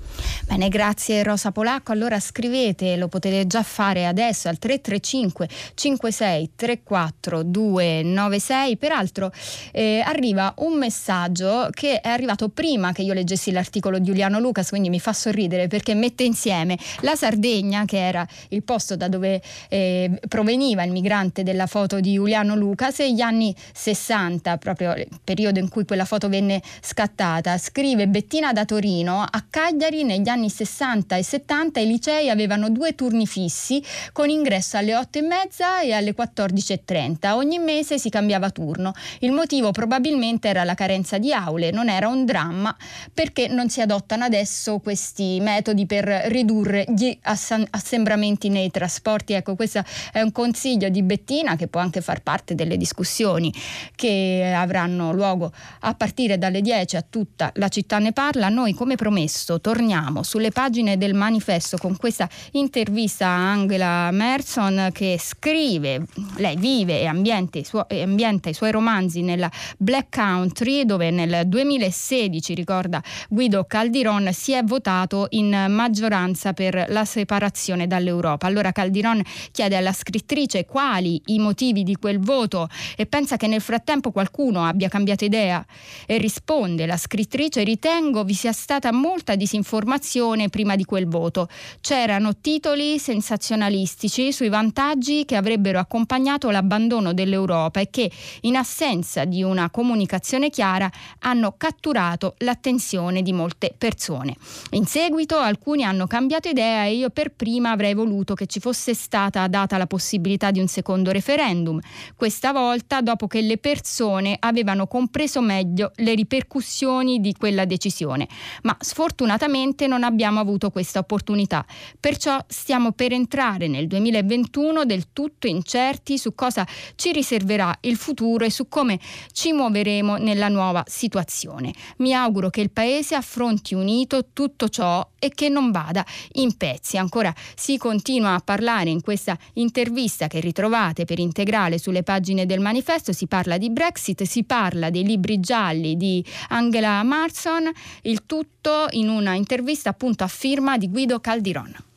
Bene, 0.51 0.67
grazie 0.67 1.23
Rosa 1.23 1.51
Polacco. 1.51 1.93
Allora 1.93 2.19
scrivete, 2.19 2.97
lo 2.97 3.07
potete 3.07 3.47
già 3.47 3.63
fare 3.63 4.05
adesso 4.05 4.49
al 4.49 4.59
335 4.59 5.47
56 5.75 6.51
34 6.55 7.43
296. 7.43 8.77
Peraltro 8.77 9.31
eh, 9.71 10.03
arriva 10.05 10.53
un 10.57 10.77
messaggio 10.77 11.69
che 11.71 12.01
è 12.01 12.09
arrivato 12.09 12.49
prima 12.49 12.91
che 12.91 13.01
io 13.01 13.13
leggessi 13.13 13.51
l'articolo 13.51 13.97
di 13.97 14.03
Giuliano 14.03 14.39
Lucas, 14.39 14.67
quindi 14.69 14.89
mi 14.89 14.99
fa 14.99 15.13
sorridere 15.13 15.67
perché 15.67 15.93
mette 15.93 16.23
insieme 16.23 16.77
la 16.99 17.15
Sardegna, 17.15 17.85
che 17.85 18.05
era 18.05 18.27
il 18.49 18.63
posto 18.63 18.97
da 18.97 19.07
dove 19.07 19.41
eh, 19.69 20.19
proveniva 20.27 20.83
il 20.83 20.91
migrante 20.91 21.43
della 21.43 21.67
foto 21.67 22.01
di 22.01 22.15
Giuliano 22.15 22.55
Lucas, 22.55 22.99
e 22.99 23.13
gli 23.13 23.21
anni 23.21 23.55
60, 23.73 24.57
proprio 24.57 24.93
il 24.95 25.07
periodo 25.23 25.59
in 25.59 25.69
cui 25.69 25.85
quella 25.85 26.03
foto 26.03 26.27
venne 26.27 26.61
scattata. 26.81 27.57
Scrive 27.57 28.07
Bettina 28.07 28.51
da 28.51 28.65
Torino, 28.65 29.21
a 29.21 29.45
Cagliari 29.49 30.00
negli 30.03 30.27
anni 30.27 30.49
60 30.49 31.15
e 31.15 31.23
70 31.23 31.79
i 31.79 31.87
licei 31.87 32.29
avevano 32.29 32.69
due 32.69 32.95
turni 32.95 33.27
fissi 33.27 33.83
con 34.11 34.29
ingresso 34.29 34.77
alle 34.77 34.95
8 34.95 35.19
e 35.19 35.21
mezza 35.21 35.81
e 35.81 35.93
alle 35.93 36.15
14.30. 36.15 37.33
Ogni 37.33 37.59
mese 37.59 37.99
si 37.99 38.09
cambiava 38.09 38.49
turno. 38.49 38.93
Il 39.19 39.31
motivo 39.31 39.71
probabilmente 39.71 40.47
era 40.47 40.63
la 40.63 40.73
carenza 40.73 41.17
di 41.17 41.31
aule, 41.31 41.71
non 41.71 41.87
era 41.87 42.07
un 42.07 42.25
dramma 42.25 42.75
perché 43.13 43.47
non 43.47 43.69
si 43.69 43.81
adottano 43.81 44.23
adesso 44.23 44.79
questi 44.79 45.39
metodi 45.39 45.85
per 45.85 46.05
ridurre 46.05 46.85
gli 46.89 47.15
assembramenti 47.21 48.49
nei 48.49 48.71
trasporti. 48.71 49.33
Ecco, 49.33 49.55
questo 49.55 49.83
è 50.11 50.21
un 50.21 50.31
consiglio 50.31 50.89
di 50.89 51.03
Bettina 51.03 51.55
che 51.55 51.67
può 51.67 51.79
anche 51.79 52.01
far 52.01 52.21
parte 52.21 52.55
delle 52.55 52.77
discussioni 52.77 53.53
che 53.95 54.53
avranno 54.55 55.13
luogo 55.13 55.51
a 55.81 55.93
partire 55.93 56.37
dalle 56.37 56.61
10 56.61 56.95
a 56.95 57.05
tutta 57.07 57.51
la 57.55 57.67
città 57.67 57.99
ne 57.99 58.13
parla. 58.13 58.49
Noi 58.49 58.73
come 58.73 58.95
promesso 58.95 59.61
torniamo 59.61 59.90
torniamo 59.91 60.23
sulle 60.23 60.51
pagine 60.51 60.97
del 60.97 61.13
manifesto 61.13 61.75
con 61.75 61.97
questa 61.97 62.29
intervista 62.51 63.27
a 63.27 63.51
Angela 63.51 64.09
Merson 64.11 64.89
che 64.93 65.17
scrive, 65.19 66.05
lei 66.37 66.55
vive 66.55 67.01
e 67.01 67.07
ambienta 67.07 67.59
i, 67.59 67.65
suoi, 67.65 68.01
ambienta 68.01 68.47
i 68.47 68.53
suoi 68.53 68.71
romanzi 68.71 69.21
nella 69.21 69.51
Black 69.77 70.15
Country 70.15 70.85
dove 70.85 71.11
nel 71.11 71.45
2016, 71.45 72.53
ricorda 72.53 73.03
Guido 73.27 73.65
Caldiron, 73.65 74.29
si 74.31 74.53
è 74.53 74.63
votato 74.63 75.27
in 75.31 75.49
maggioranza 75.67 76.53
per 76.53 76.85
la 76.87 77.03
separazione 77.03 77.85
dall'Europa. 77.85 78.47
Allora 78.47 78.71
Caldiron 78.71 79.21
chiede 79.51 79.75
alla 79.75 79.91
scrittrice 79.91 80.63
quali 80.63 81.21
i 81.25 81.39
motivi 81.39 81.83
di 81.83 81.97
quel 81.97 82.19
voto 82.19 82.69
e 82.95 83.05
pensa 83.07 83.35
che 83.35 83.47
nel 83.47 83.61
frattempo 83.61 84.11
qualcuno 84.11 84.63
abbia 84.63 84.87
cambiato 84.87 85.25
idea 85.25 85.65
e 86.05 86.17
risponde 86.17 86.85
la 86.85 86.95
scrittrice 86.95 87.63
ritengo 87.63 88.23
vi 88.23 88.33
sia 88.33 88.53
stata 88.53 88.93
molta 88.93 89.35
disinformazione 89.35 89.79
informazione 89.81 90.49
prima 90.49 90.75
di 90.75 90.85
quel 90.85 91.07
voto. 91.07 91.49
C'erano 91.81 92.37
titoli 92.39 92.99
sensazionalistici 92.99 94.31
sui 94.31 94.49
vantaggi 94.49 95.25
che 95.25 95.35
avrebbero 95.35 95.79
accompagnato 95.79 96.51
l'abbandono 96.51 97.13
dell'Europa 97.13 97.79
e 97.79 97.89
che, 97.89 98.11
in 98.41 98.55
assenza 98.55 99.25
di 99.25 99.41
una 99.41 99.71
comunicazione 99.71 100.51
chiara, 100.51 100.89
hanno 101.19 101.55
catturato 101.57 102.35
l'attenzione 102.39 103.23
di 103.23 103.33
molte 103.33 103.73
persone. 103.75 104.35
In 104.71 104.85
seguito 104.85 105.37
alcuni 105.37 105.83
hanno 105.83 106.05
cambiato 106.05 106.47
idea 106.47 106.85
e 106.85 106.93
io 106.93 107.09
per 107.09 107.31
prima 107.31 107.71
avrei 107.71 107.95
voluto 107.95 108.35
che 108.35 108.45
ci 108.45 108.59
fosse 108.59 108.93
stata 108.93 109.47
data 109.47 109.77
la 109.77 109.87
possibilità 109.87 110.51
di 110.51 110.59
un 110.59 110.67
secondo 110.67 111.09
referendum, 111.11 111.79
questa 112.15 112.51
volta 112.51 113.01
dopo 113.01 113.25
che 113.25 113.41
le 113.41 113.57
persone 113.57 114.37
avevano 114.39 114.85
compreso 114.85 115.41
meglio 115.41 115.91
le 115.95 116.13
ripercussioni 116.13 117.19
di 117.19 117.33
quella 117.33 117.65
decisione. 117.65 118.27
Ma 118.61 118.77
sfortunatamente 118.79 119.69
recentemente 119.71 119.87
non 119.87 120.03
abbiamo 120.03 120.39
avuto 120.39 120.69
questa 120.69 120.99
opportunità. 120.99 121.65
Perciò 121.99 122.37
stiamo 122.47 122.91
per 122.91 123.13
entrare 123.13 123.67
nel 123.67 123.87
2021 123.87 124.85
del 124.85 125.11
tutto 125.13 125.47
incerti 125.47 126.17
su 126.17 126.35
cosa 126.35 126.67
ci 126.95 127.11
riserverà 127.11 127.75
il 127.81 127.95
futuro 127.95 128.45
e 128.45 128.51
su 128.51 128.67
come 128.67 128.99
ci 129.31 129.51
muoveremo 129.53 130.17
nella 130.17 130.49
nuova 130.49 130.83
situazione. 130.87 131.73
Mi 131.97 132.13
auguro 132.13 132.49
che 132.49 132.61
il 132.61 132.71
Paese 132.71 133.15
affronti 133.15 133.73
unito 133.73 134.27
tutto 134.33 134.69
ciò 134.69 135.07
e 135.23 135.29
che 135.29 135.49
non 135.49 135.69
vada 135.69 136.03
in 136.33 136.57
pezzi. 136.57 136.97
Ancora 136.97 137.31
si 137.55 137.77
continua 137.77 138.33
a 138.33 138.41
parlare 138.43 138.89
in 138.89 139.01
questa 139.01 139.37
intervista 139.53 140.25
che 140.25 140.39
ritrovate 140.39 141.05
per 141.05 141.19
integrale 141.19 141.77
sulle 141.77 142.01
pagine 142.01 142.47
del 142.47 142.59
manifesto, 142.59 143.13
si 143.13 143.27
parla 143.27 143.59
di 143.59 143.69
Brexit, 143.69 144.23
si 144.23 144.43
parla 144.43 144.89
dei 144.89 145.03
libri 145.03 145.39
gialli 145.39 145.95
di 145.95 146.25
Angela 146.49 147.03
Marson, 147.03 147.69
il 148.03 148.25
tutto 148.25 148.87
in 148.91 149.09
una 149.09 149.35
intervista 149.35 149.91
appunto 149.91 150.23
a 150.23 150.27
firma 150.27 150.79
di 150.79 150.89
Guido 150.89 151.19
Caldiron. 151.19 151.90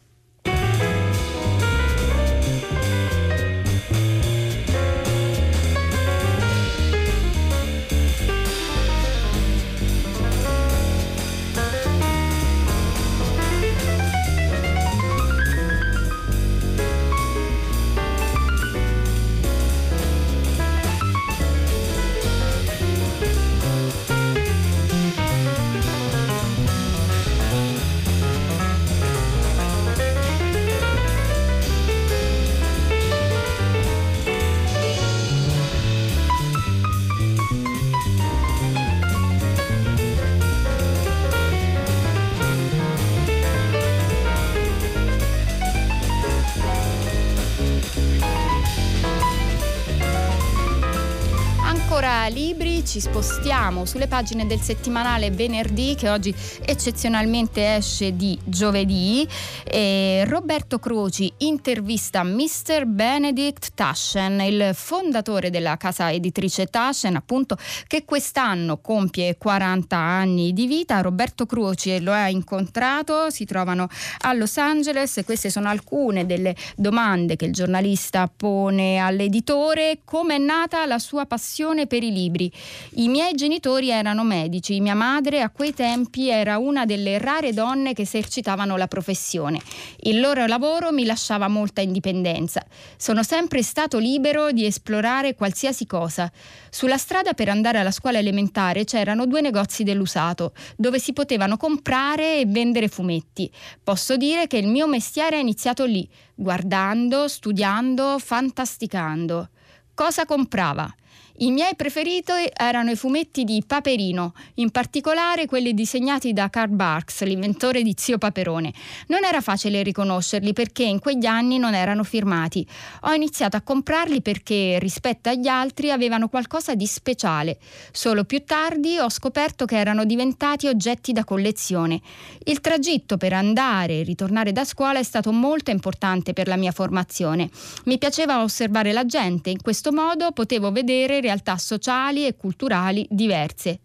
Libri 52.29 52.85
ci 52.87 53.01
spostiamo 53.01 53.85
sulle 53.85 54.07
pagine 54.07 54.47
del 54.47 54.61
settimanale 54.61 55.31
venerdì 55.31 55.95
che 55.97 56.09
oggi 56.09 56.35
eccezionalmente 56.65 57.75
esce 57.75 58.15
di 58.15 58.39
giovedì. 58.45 59.27
E 59.65 60.25
Roberto 60.27 60.79
Croci 60.79 61.33
intervista 61.39 62.23
Mr. 62.23 62.87
Benedict 62.87 63.73
Taschen, 63.75 64.41
il 64.41 64.71
fondatore 64.75 65.51
della 65.51 65.77
casa 65.77 66.13
editrice 66.13 66.67
Taschen, 66.67 67.17
appunto, 67.17 67.57
che 67.87 68.05
quest'anno 68.05 68.79
compie 68.79 69.37
40 69.37 69.97
anni 69.97 70.53
di 70.53 70.67
vita. 70.67 71.01
Roberto 71.01 71.47
Croci 71.47 72.01
lo 72.01 72.13
ha 72.13 72.29
incontrato, 72.29 73.31
si 73.31 73.45
trovano 73.45 73.89
a 74.21 74.33
Los 74.33 74.57
Angeles 74.57 75.17
e 75.19 75.25
queste 75.25 75.51
sono 75.51 75.69
alcune 75.69 76.27
delle 76.27 76.55
domande 76.77 77.37
che 77.37 77.47
il 77.47 77.53
giornalista 77.53 78.31
pone 78.35 78.99
all'editore. 78.99 80.01
Come 80.05 80.37
è 80.37 80.39
nata 80.39 80.87
la 80.87 80.99
sua 80.99 81.27
passione 81.27 81.87
per 81.87 82.03
i 82.05 82.13
libri. 82.13 82.51
I 82.97 83.09
miei 83.09 83.35
genitori 83.35 83.91
erano 83.91 84.25
medici, 84.25 84.81
mia 84.81 84.95
madre 84.95 85.41
a 85.41 85.51
quei 85.51 85.75
tempi 85.75 86.29
era 86.29 86.59
una 86.59 86.85
delle 86.85 87.19
rare 87.19 87.53
donne 87.53 87.93
che 87.93 88.03
esercitavano 88.03 88.77
la 88.77 88.87
professione. 88.87 89.61
Il 90.01 90.21
loro 90.21 90.47
lavoro 90.47 90.93
mi 90.93 91.05
lasciava 91.05 91.49
molta 91.49 91.81
indipendenza. 91.81 92.65
Sono 92.97 93.23
sempre 93.23 93.63
stato 93.63 93.99
libero 93.99 94.53
di 94.53 94.65
esplorare 94.65 95.35
qualsiasi 95.35 95.87
cosa. 95.87 96.31
Sulla 96.71 96.99
strada 96.99 97.35
per 97.35 97.49
andare 97.49 97.79
alla 97.79 97.91
scuola 97.91 98.19
elementare 98.19 98.85
c'erano 98.85 99.27
due 99.27 99.41
negozi 99.41 99.85
dell'usato, 99.85 100.53
dove 100.77 100.99
si 100.99 101.13
potevano 101.13 101.57
comprare 101.57 102.41
e 102.41 102.47
vendere 102.47 102.89
fumetti. 102.89 103.51
Posso 103.83 104.17
dire 104.17 104.47
che 104.47 104.57
il 104.57 104.67
mio 104.67 104.87
mestiere 104.87 105.37
è 105.37 105.41
iniziato 105.41 105.85
lì, 105.85 106.09
guardando, 106.35 107.29
studiando, 107.29 108.19
fantasticando. 108.19 109.51
Cosa 109.95 110.27
comprava? 110.27 110.93
I 111.39 111.51
miei 111.51 111.75
preferiti 111.75 112.31
erano 112.57 112.93
i 112.93 112.97
fumetti 112.97 113.43
di 113.43 113.61
Paperino, 113.67 114.35
in 114.55 114.71
particolare 114.71 115.47
quelli 115.47 115.75
disegnati 115.75 116.33
da 116.33 116.49
Karl 116.49 116.71
Barks, 116.71 117.25
l'inventore 117.25 117.83
di 117.83 117.93
Zio 117.99 118.19
Paperone. 118.19 118.73
Non 119.09 119.25
era 119.25 119.41
facile 119.41 119.83
riconoscerli 119.83 120.53
perché 120.53 120.85
in 120.85 121.01
quegli 121.01 121.27
anni 121.27 121.59
non 121.59 121.75
erano 121.75 122.05
firmati. 122.05 122.65
Ho 123.01 123.13
iniziato 123.13 123.57
a 123.57 123.63
comprarli 123.63 124.23
perché 124.23 124.79
rispetto 124.79 125.29
agli 125.29 125.49
altri 125.49 125.91
avevano 125.91 126.29
qualcosa 126.29 126.77
di 126.77 126.87
speciale. 126.87 127.59
Solo 127.91 128.23
più 128.23 128.45
tardi 128.45 128.99
ho 128.99 129.11
scoperto 129.11 129.65
che 129.65 129.77
erano 129.77 130.05
diventati 130.05 130.69
oggetti 130.69 131.13
da 131.13 131.25
collezione. 131.25 132.01
Il 132.45 132.61
tragitto 132.61 133.17
per 133.17 133.33
andare 133.33 133.99
e 133.99 134.03
ritornare 134.05 134.53
da 134.53 134.65
scuola 134.65 135.01
è 135.01 135.03
stato 135.03 135.33
molto 135.33 135.73
importante 135.73 136.33
per 136.33 136.47
la 136.47 136.57
mia 136.57 136.71
formazione. 136.71 137.51
Mi 137.87 137.99
piaceva 137.99 138.41
osservare 138.41 138.93
la 138.93 139.05
gente, 139.05 139.51
in 139.51 139.61
questo 139.61 139.91
modo 139.91 140.31
potevo 140.31 140.71
vedere 140.71 141.23
realtà 141.25 141.57
sociali 141.57 142.27
e 142.27 142.37
culturali 142.37 143.07
diverse. 143.11 143.81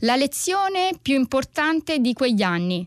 La 0.00 0.16
lezione 0.16 0.90
più 1.00 1.14
importante 1.14 1.98
di 2.00 2.12
quegli 2.12 2.42
anni. 2.42 2.86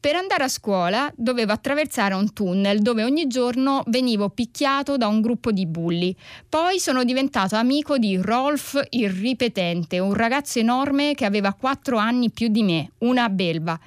Per 0.00 0.14
andare 0.14 0.44
a 0.44 0.48
scuola 0.48 1.12
dovevo 1.14 1.52
attraversare 1.52 2.14
un 2.14 2.32
tunnel 2.32 2.80
dove 2.80 3.04
ogni 3.04 3.26
giorno 3.26 3.82
venivo 3.88 4.30
picchiato 4.30 4.96
da 4.96 5.06
un 5.06 5.20
gruppo 5.20 5.52
di 5.52 5.66
bulli. 5.66 6.16
Poi 6.48 6.78
sono 6.80 7.04
diventato 7.04 7.56
amico 7.56 7.98
di 7.98 8.16
Rolf 8.16 8.82
il 8.90 9.10
ripetente, 9.10 9.98
un 9.98 10.14
ragazzo 10.14 10.58
enorme 10.58 11.14
che 11.14 11.26
aveva 11.26 11.52
quattro 11.52 11.98
anni 11.98 12.30
più 12.30 12.48
di 12.48 12.62
me, 12.62 12.92
una 13.00 13.28
belva. 13.28 13.78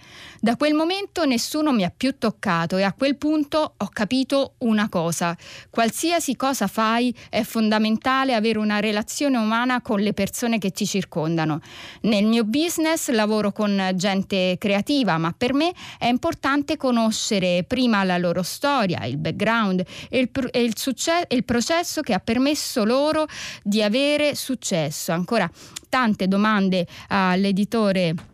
Da 0.44 0.58
quel 0.58 0.74
momento 0.74 1.24
nessuno 1.24 1.72
mi 1.72 1.86
ha 1.86 1.94
più 1.96 2.18
toccato 2.18 2.76
e 2.76 2.84
a 2.84 2.92
quel 2.92 3.16
punto 3.16 3.76
ho 3.78 3.88
capito 3.88 4.56
una 4.58 4.90
cosa. 4.90 5.38
Qualsiasi 5.70 6.36
cosa 6.36 6.68
fai 6.68 7.16
è 7.30 7.44
fondamentale 7.44 8.34
avere 8.34 8.60
una 8.60 8.82
relazione 8.82 9.38
umana 9.38 9.82
con 9.82 10.02
le 10.02 10.12
persone 10.12 10.58
che 10.58 10.72
ti 10.72 10.86
circondano. 10.86 11.62
Nel 12.02 12.26
mio 12.26 12.44
business 12.44 13.10
lavoro 13.12 13.54
con 13.54 13.94
gente 13.96 14.58
creativa, 14.60 15.18
ma 15.18 15.32
per 15.32 15.54
me 15.54 15.72
è 15.98 16.08
importante 16.08 16.76
conoscere 16.76 17.64
prima 17.66 18.04
la 18.04 18.18
loro 18.18 18.44
storia, 18.44 19.06
il 19.06 19.16
background 19.16 19.82
e 20.10 20.20
il, 20.20 20.30
e 20.52 20.62
il, 20.62 20.78
succe- 20.78 21.26
il 21.30 21.46
processo 21.46 22.02
che 22.02 22.14
ha 22.14 22.20
permesso 22.20 22.84
loro 22.84 23.28
di 23.64 23.82
avere 23.82 24.36
successo. 24.36 25.14
Ancora 25.14 25.50
tante 25.88 26.28
domande 26.28 26.86
all'editore 27.08 28.32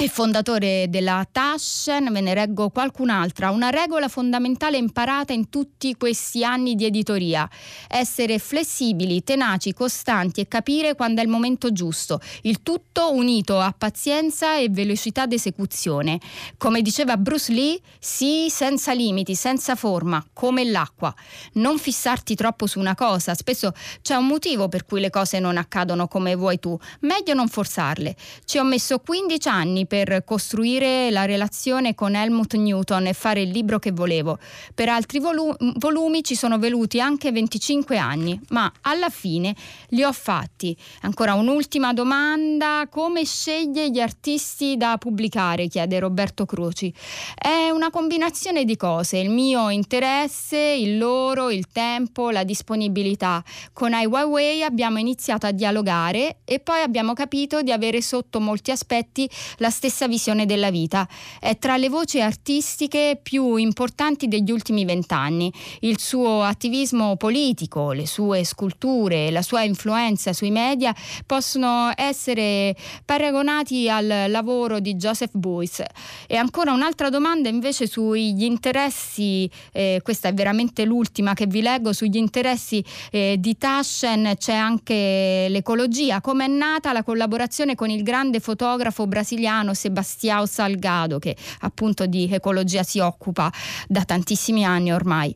e 0.00 0.08
fondatore 0.08 0.86
della 0.88 1.26
Taschen, 1.28 2.12
ve 2.12 2.20
ne 2.20 2.32
reggo 2.32 2.70
qualcun'altra, 2.70 3.50
una 3.50 3.70
regola 3.70 4.06
fondamentale 4.06 4.76
imparata 4.76 5.32
in 5.32 5.48
tutti 5.48 5.96
questi 5.96 6.44
anni 6.44 6.76
di 6.76 6.84
editoria, 6.84 7.50
essere 7.88 8.38
flessibili, 8.38 9.24
tenaci, 9.24 9.72
costanti 9.74 10.40
e 10.40 10.46
capire 10.46 10.94
quando 10.94 11.20
è 11.20 11.24
il 11.24 11.28
momento 11.28 11.72
giusto, 11.72 12.20
il 12.42 12.62
tutto 12.62 13.12
unito 13.12 13.58
a 13.58 13.74
pazienza 13.76 14.56
e 14.56 14.68
velocità 14.68 15.26
d'esecuzione. 15.26 16.20
Come 16.58 16.80
diceva 16.80 17.16
Bruce 17.16 17.52
Lee, 17.52 17.80
sì 17.98 18.46
senza 18.50 18.92
limiti, 18.92 19.34
senza 19.34 19.74
forma, 19.74 20.24
come 20.32 20.62
l'acqua. 20.62 21.12
Non 21.54 21.76
fissarti 21.76 22.36
troppo 22.36 22.68
su 22.68 22.78
una 22.78 22.94
cosa, 22.94 23.34
spesso 23.34 23.72
c'è 24.00 24.14
un 24.14 24.28
motivo 24.28 24.68
per 24.68 24.84
cui 24.84 25.00
le 25.00 25.10
cose 25.10 25.40
non 25.40 25.56
accadono 25.56 26.06
come 26.06 26.36
vuoi 26.36 26.60
tu, 26.60 26.78
meglio 27.00 27.34
non 27.34 27.48
forzarle. 27.48 28.14
Ci 28.44 28.58
ho 28.58 28.64
messo 28.64 29.00
15 29.00 29.48
anni 29.48 29.86
per 29.88 30.22
costruire 30.24 31.10
la 31.10 31.24
relazione 31.24 31.96
con 31.96 32.14
Helmut 32.14 32.54
Newton 32.54 33.06
e 33.06 33.12
fare 33.12 33.40
il 33.40 33.50
libro 33.50 33.80
che 33.80 33.90
volevo. 33.90 34.38
Per 34.74 34.88
altri 34.88 35.18
volu- 35.18 35.56
volumi 35.78 36.22
ci 36.22 36.36
sono 36.36 36.58
venuti 36.58 37.00
anche 37.00 37.32
25 37.32 37.98
anni, 37.98 38.38
ma 38.50 38.70
alla 38.82 39.08
fine 39.08 39.54
li 39.88 40.04
ho 40.04 40.12
fatti. 40.12 40.76
Ancora 41.00 41.34
un'ultima 41.34 41.92
domanda, 41.92 42.86
come 42.88 43.24
sceglie 43.24 43.90
gli 43.90 43.98
artisti 43.98 44.76
da 44.76 44.96
pubblicare? 44.98 45.66
chiede 45.66 45.98
Roberto 45.98 46.44
Croci. 46.44 46.92
È 47.34 47.70
una 47.70 47.90
combinazione 47.90 48.64
di 48.64 48.76
cose, 48.76 49.18
il 49.18 49.30
mio 49.30 49.70
interesse, 49.70 50.58
il 50.58 50.98
loro, 50.98 51.50
il 51.50 51.66
tempo, 51.72 52.30
la 52.30 52.44
disponibilità. 52.44 53.42
Con 53.72 53.94
Ai 53.94 54.06
Weiwei 54.06 54.62
abbiamo 54.62 54.98
iniziato 54.98 55.46
a 55.46 55.52
dialogare 55.52 56.38
e 56.44 56.60
poi 56.60 56.82
abbiamo 56.82 57.14
capito 57.14 57.62
di 57.62 57.72
avere 57.72 58.02
sotto 58.02 58.40
molti 58.40 58.70
aspetti 58.70 59.28
la 59.56 59.70
stessa 59.78 60.08
visione 60.08 60.44
della 60.44 60.70
vita. 60.70 61.06
È 61.38 61.56
tra 61.56 61.76
le 61.76 61.88
voci 61.88 62.20
artistiche 62.20 63.16
più 63.22 63.54
importanti 63.54 64.26
degli 64.26 64.50
ultimi 64.50 64.84
vent'anni. 64.84 65.52
Il 65.80 66.00
suo 66.00 66.42
attivismo 66.42 67.16
politico, 67.16 67.92
le 67.92 68.04
sue 68.04 68.42
sculture, 68.42 69.30
la 69.30 69.42
sua 69.42 69.62
influenza 69.62 70.32
sui 70.32 70.50
media 70.50 70.92
possono 71.24 71.92
essere 71.94 72.74
paragonati 73.04 73.88
al 73.88 74.24
lavoro 74.26 74.80
di 74.80 74.96
Joseph 74.96 75.34
Beuys. 75.34 75.84
E 76.26 76.34
ancora 76.34 76.72
un'altra 76.72 77.08
domanda 77.08 77.48
invece 77.48 77.86
sugli 77.86 78.42
interessi, 78.42 79.48
eh, 79.72 80.00
questa 80.02 80.26
è 80.26 80.34
veramente 80.34 80.84
l'ultima 80.84 81.34
che 81.34 81.46
vi 81.46 81.62
leggo, 81.62 81.92
sugli 81.92 82.16
interessi 82.16 82.84
eh, 83.12 83.36
di 83.38 83.56
Taschen 83.56 84.34
c'è 84.36 84.54
anche 84.54 85.46
l'ecologia. 85.48 86.20
Come 86.20 86.46
è 86.46 86.48
nata 86.48 86.92
la 86.92 87.04
collaborazione 87.04 87.76
con 87.76 87.90
il 87.90 88.02
grande 88.02 88.40
fotografo 88.40 89.06
brasiliano 89.06 89.66
Sebastião 89.74 90.46
Salgado, 90.46 91.18
che 91.18 91.36
appunto 91.60 92.06
di 92.06 92.28
ecologia 92.30 92.82
si 92.82 92.98
occupa 92.98 93.52
da 93.86 94.04
tantissimi 94.04 94.64
anni 94.64 94.92
ormai. 94.92 95.34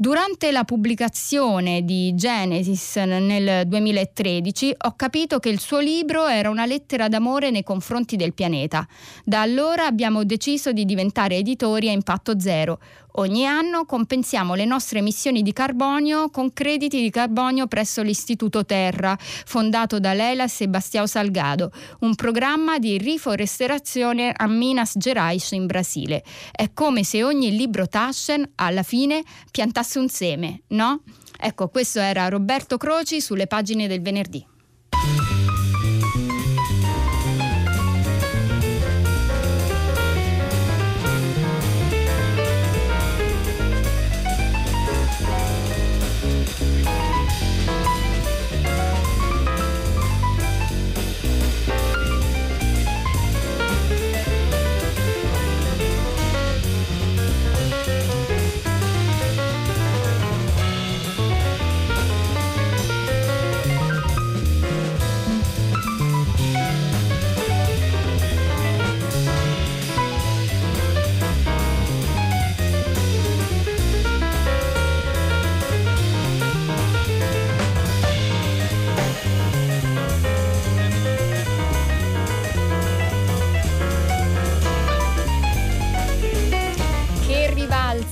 Durante 0.00 0.52
la 0.52 0.62
pubblicazione 0.62 1.82
di 1.82 2.14
Genesis 2.14 2.94
nel 2.98 3.66
2013 3.66 4.72
ho 4.86 4.94
capito 4.94 5.40
che 5.40 5.48
il 5.48 5.58
suo 5.58 5.80
libro 5.80 6.28
era 6.28 6.50
una 6.50 6.66
lettera 6.66 7.08
d'amore 7.08 7.50
nei 7.50 7.64
confronti 7.64 8.14
del 8.14 8.32
pianeta. 8.32 8.86
Da 9.24 9.40
allora 9.40 9.86
abbiamo 9.86 10.22
deciso 10.22 10.70
di 10.70 10.84
diventare 10.84 11.34
editori 11.34 11.88
a 11.88 11.92
impatto 11.92 12.38
zero, 12.38 12.78
Ogni 13.12 13.46
anno 13.46 13.84
compensiamo 13.84 14.54
le 14.54 14.64
nostre 14.64 14.98
emissioni 14.98 15.42
di 15.42 15.52
carbonio 15.52 16.30
con 16.30 16.52
crediti 16.52 17.00
di 17.00 17.10
carbonio 17.10 17.66
presso 17.66 18.02
l'Istituto 18.02 18.64
Terra, 18.64 19.16
fondato 19.18 19.98
da 19.98 20.12
Leila 20.12 20.46
Sebastião 20.46 21.06
Salgado, 21.06 21.72
un 22.00 22.14
programma 22.14 22.78
di 22.78 22.96
riforestazione 22.98 24.32
a 24.34 24.46
Minas 24.46 24.92
Gerais 24.96 25.50
in 25.52 25.66
Brasile. 25.66 26.22
È 26.52 26.72
come 26.72 27.02
se 27.02 27.24
ogni 27.24 27.56
libro 27.56 27.88
Taschen 27.88 28.52
alla 28.56 28.82
fine 28.82 29.22
piantasse 29.50 29.98
un 29.98 30.08
seme, 30.08 30.62
no? 30.68 31.02
Ecco, 31.40 31.68
questo 31.68 32.00
era 32.00 32.28
Roberto 32.28 32.76
Croci 32.76 33.20
sulle 33.20 33.46
pagine 33.46 33.88
del 33.88 34.02
venerdì. 34.02 34.44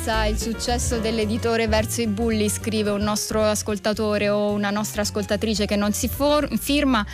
Il 0.07 0.38
successo 0.38 1.01
dell'editore 1.01 1.66
verso 1.66 2.01
i 2.01 2.07
bulli, 2.07 2.49
scrive 2.49 2.90
un 2.90 3.01
nostro 3.01 3.42
ascoltatore 3.42 4.29
o 4.29 4.53
una 4.53 4.71
nostra 4.71 5.03
ascoltatrice 5.03 5.66
che 5.66 5.75
non 5.75 5.92
si 5.92 6.07
for- 6.07 6.49
firma, 6.59 7.05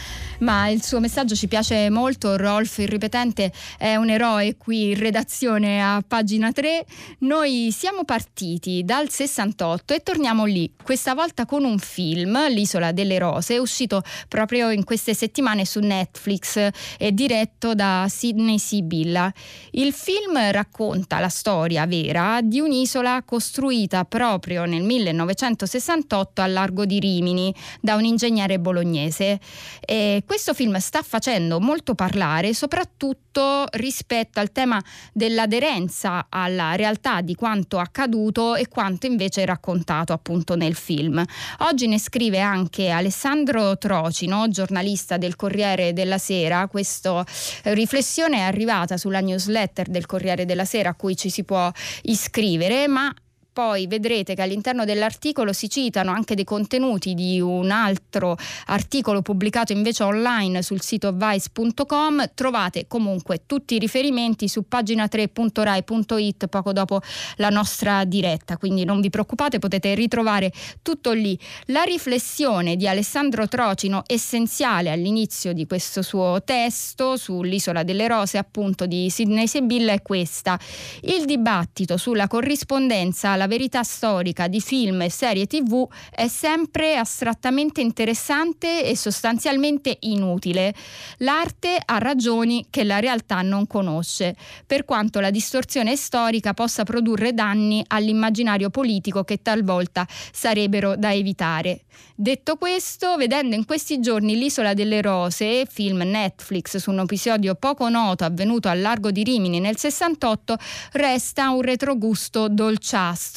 ma 0.42 0.68
il 0.68 0.82
suo 0.82 1.00
messaggio 1.00 1.34
ci 1.34 1.48
piace 1.48 1.90
molto. 1.90 2.36
Rolf, 2.36 2.78
il 2.78 2.88
ripetente, 2.88 3.52
è 3.76 3.96
un 3.96 4.10
eroe 4.10 4.56
qui 4.56 4.90
in 4.90 4.98
redazione 4.98 5.82
a 5.82 6.02
pagina 6.06 6.52
3. 6.52 6.84
Noi 7.20 7.70
siamo 7.72 8.04
partiti 8.04 8.82
dal 8.84 9.10
68 9.10 9.94
e 9.94 10.00
torniamo 10.00 10.44
lì, 10.44 10.72
questa 10.82 11.14
volta 11.14 11.44
con 11.44 11.64
un 11.64 11.78
film, 11.78 12.48
L'isola 12.48 12.92
delle 12.92 13.18
rose, 13.18 13.58
uscito 13.58 14.02
proprio 14.28 14.70
in 14.70 14.84
queste 14.84 15.14
settimane 15.14 15.64
su 15.64 15.80
Netflix 15.80 16.68
e 16.98 17.12
diretto 17.12 17.74
da 17.74 18.06
Sidney 18.08 18.58
Sibilla. 18.58 19.32
Il 19.72 19.92
film 19.92 20.38
racconta 20.50 21.18
la 21.18 21.28
storia 21.28 21.86
vera 21.86 22.40
di 22.42 22.60
un'isola 22.60 22.80
isola 22.92 23.22
costruita 23.24 24.04
proprio 24.04 24.64
nel 24.64 24.82
1968 24.82 26.42
al 26.42 26.52
largo 26.52 26.84
di 26.84 26.98
Rimini 26.98 27.54
da 27.80 27.94
un 27.96 28.04
ingegnere 28.04 28.58
bolognese. 28.58 29.40
E 29.80 30.22
questo 30.32 30.54
film 30.54 30.78
sta 30.78 31.02
facendo 31.02 31.60
molto 31.60 31.94
parlare 31.94 32.54
soprattutto 32.54 33.66
rispetto 33.72 34.40
al 34.40 34.50
tema 34.50 34.82
dell'aderenza 35.12 36.28
alla 36.30 36.74
realtà 36.74 37.20
di 37.20 37.34
quanto 37.34 37.78
accaduto 37.78 38.54
e 38.54 38.66
quanto 38.66 39.04
invece 39.04 39.42
è 39.42 39.44
raccontato 39.44 40.14
appunto 40.14 40.56
nel 40.56 40.74
film. 40.74 41.22
Oggi 41.58 41.86
ne 41.86 41.98
scrive 41.98 42.40
anche 42.40 42.88
Alessandro 42.88 43.76
Trocino, 43.76 44.48
giornalista 44.48 45.18
del 45.18 45.36
Corriere 45.36 45.92
della 45.92 46.16
Sera. 46.16 46.66
Questa 46.66 47.22
riflessione 47.64 48.38
è 48.38 48.40
arrivata 48.40 48.96
sulla 48.96 49.20
newsletter 49.20 49.88
del 49.88 50.06
Corriere 50.06 50.46
della 50.46 50.64
Sera 50.64 50.88
a 50.88 50.94
cui 50.94 51.14
ci 51.14 51.28
si 51.28 51.44
può 51.44 51.70
iscrivere, 52.04 52.88
ma 52.88 53.14
poi 53.52 53.86
vedrete 53.86 54.34
che 54.34 54.42
all'interno 54.42 54.84
dell'articolo 54.84 55.52
si 55.52 55.68
citano 55.68 56.10
anche 56.10 56.34
dei 56.34 56.44
contenuti 56.44 57.12
di 57.14 57.40
un 57.40 57.70
altro 57.70 58.36
articolo 58.66 59.20
pubblicato 59.20 59.72
invece 59.72 60.04
online 60.04 60.62
sul 60.62 60.80
sito 60.80 61.12
vice.com. 61.12 62.30
Trovate 62.34 62.86
comunque 62.88 63.42
tutti 63.44 63.74
i 63.74 63.78
riferimenti 63.78 64.48
su 64.48 64.64
pagina3.rai.it 64.70 66.46
poco 66.46 66.72
dopo 66.72 67.00
la 67.36 67.50
nostra 67.50 68.04
diretta, 68.04 68.56
quindi 68.56 68.84
non 68.84 69.00
vi 69.00 69.10
preoccupate, 69.10 69.58
potete 69.58 69.94
ritrovare 69.94 70.50
tutto 70.80 71.12
lì. 71.12 71.38
La 71.66 71.82
riflessione 71.82 72.76
di 72.76 72.88
Alessandro 72.88 73.46
Trocino, 73.48 74.02
essenziale 74.06 74.90
all'inizio 74.90 75.52
di 75.52 75.66
questo 75.66 76.00
suo 76.00 76.42
testo 76.42 77.16
sull'isola 77.16 77.82
delle 77.82 78.08
rose, 78.08 78.38
appunto 78.38 78.86
di 78.86 79.10
Sidney 79.10 79.46
Sebilla, 79.46 79.92
è 79.92 80.00
questa. 80.00 80.58
Il 81.02 81.26
dibattito 81.26 81.96
sulla 81.96 82.26
corrispondenza 82.26 83.36
la 83.42 83.48
verità 83.48 83.82
storica 83.82 84.46
di 84.46 84.60
film 84.60 85.02
e 85.02 85.10
serie 85.10 85.48
tv 85.48 85.84
è 86.10 86.28
sempre 86.28 86.96
astrattamente 86.96 87.80
interessante 87.80 88.84
e 88.84 88.96
sostanzialmente 88.96 89.96
inutile. 90.02 90.72
L'arte 91.18 91.76
ha 91.84 91.98
ragioni 91.98 92.66
che 92.70 92.84
la 92.84 93.00
realtà 93.00 93.42
non 93.42 93.66
conosce, 93.66 94.36
per 94.64 94.84
quanto 94.84 95.18
la 95.18 95.30
distorsione 95.30 95.96
storica 95.96 96.54
possa 96.54 96.84
produrre 96.84 97.34
danni 97.34 97.82
all'immaginario 97.88 98.70
politico 98.70 99.24
che 99.24 99.42
talvolta 99.42 100.06
sarebbero 100.30 100.94
da 100.94 101.12
evitare. 101.12 101.80
Detto 102.14 102.56
questo, 102.56 103.16
vedendo 103.16 103.56
in 103.56 103.64
questi 103.64 103.98
giorni 103.98 104.36
L'isola 104.36 104.74
delle 104.74 105.02
rose, 105.02 105.66
film 105.66 106.02
Netflix 106.02 106.76
su 106.76 106.90
un 106.90 107.00
episodio 107.00 107.54
poco 107.54 107.88
noto 107.88 108.24
avvenuto 108.24 108.68
al 108.68 108.80
largo 108.80 109.10
di 109.10 109.24
Rimini 109.24 109.58
nel 109.60 109.76
68, 109.76 110.56
resta 110.92 111.50
un 111.50 111.62
retrogusto 111.62 112.48
dolciastro, 112.48 113.31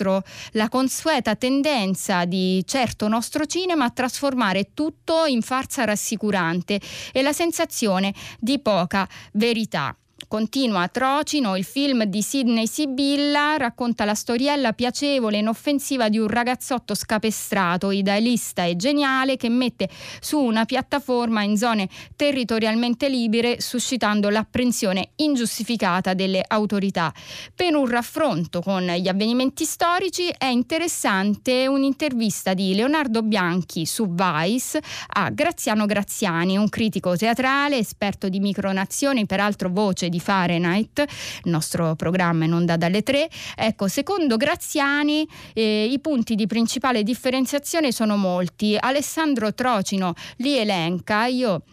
la 0.52 0.70
consueta 0.70 1.36
tendenza 1.36 2.26
di 2.26 2.64
certo 2.66 3.08
nostro 3.08 3.46
cinema 3.46 3.86
a 3.86 3.92
trasformare 3.92 4.74
tutto 4.74 5.26
in 5.26 5.42
farsa 5.42 5.86
rassicurante 5.86 6.80
e 7.12 7.22
la 7.22 7.34
sensazione 7.34 8.14
di 8.40 8.60
poca 8.60 9.08
verità. 9.32 9.96
Continua 10.28 10.88
Trocino, 10.88 11.56
il 11.56 11.64
film 11.64 12.04
di 12.06 12.22
Sidney 12.22 12.68
Sibilla 12.68 13.58
racconta 13.58 14.06
la 14.06 14.16
storiella 14.16 14.74
piacevole 14.74 15.38
e 15.38 15.40
inoffensiva 15.40 16.10
di 16.10 16.18
un 16.18 16.28
ragazzotto 16.28 16.96
scapestrato, 16.96 17.92
idealista 17.92 18.64
e 18.64 18.76
geniale 18.76 19.38
che 19.38 19.50
mette 19.50 19.88
su 20.20 20.40
una 20.40 20.66
piattaforma 20.66 21.44
in 21.44 21.58
zone 21.58 21.88
territorialmente 22.16 23.08
libere 23.08 23.62
suscitando 23.62 24.30
l'apprensione 24.30 25.10
ingiustificata 25.18 26.14
delle 26.14 26.44
autorità. 26.46 27.14
Per 27.54 27.76
un 27.76 27.88
raffronto 27.88 28.62
con 28.62 28.84
gli 28.84 29.08
avvenimenti 29.08 29.64
storici 29.64 30.34
è 30.38 30.46
interessante 30.46 31.68
un'intervista 31.68 32.54
di 32.54 32.74
Leonardo 32.74 33.22
Bianchi 33.22 33.86
su 33.86 34.14
Vice 34.14 34.82
a 35.14 35.30
Graziano 35.30 35.86
Graziani, 35.86 36.58
un 36.58 36.70
critico 36.70 37.16
teatrale, 37.16 37.78
esperto 37.78 38.28
di 38.28 38.40
micronazioni, 38.40 39.26
peraltro 39.26 39.70
voce 39.70 40.10
di 40.10 40.15
di 40.16 40.20
Fahrenheit, 40.20 41.00
il 41.44 41.52
nostro 41.52 41.96
programma 41.96 42.46
in 42.46 42.54
onda 42.54 42.78
dalle 42.78 43.04
tre. 43.04 43.28
Ecco, 43.56 43.88
secondo 43.88 44.38
Graziani 44.38 45.28
eh, 45.54 45.86
i 45.86 46.00
punti 46.00 46.36
di 46.36 46.48
principale 46.48 47.04
differenziazione 47.04 47.92
sono 47.92 48.16
molti. 48.16 48.78
Alessandro 48.80 49.54
Trocino 49.54 50.14
li 50.38 50.58
elenca, 50.58 51.26
io 51.26 51.64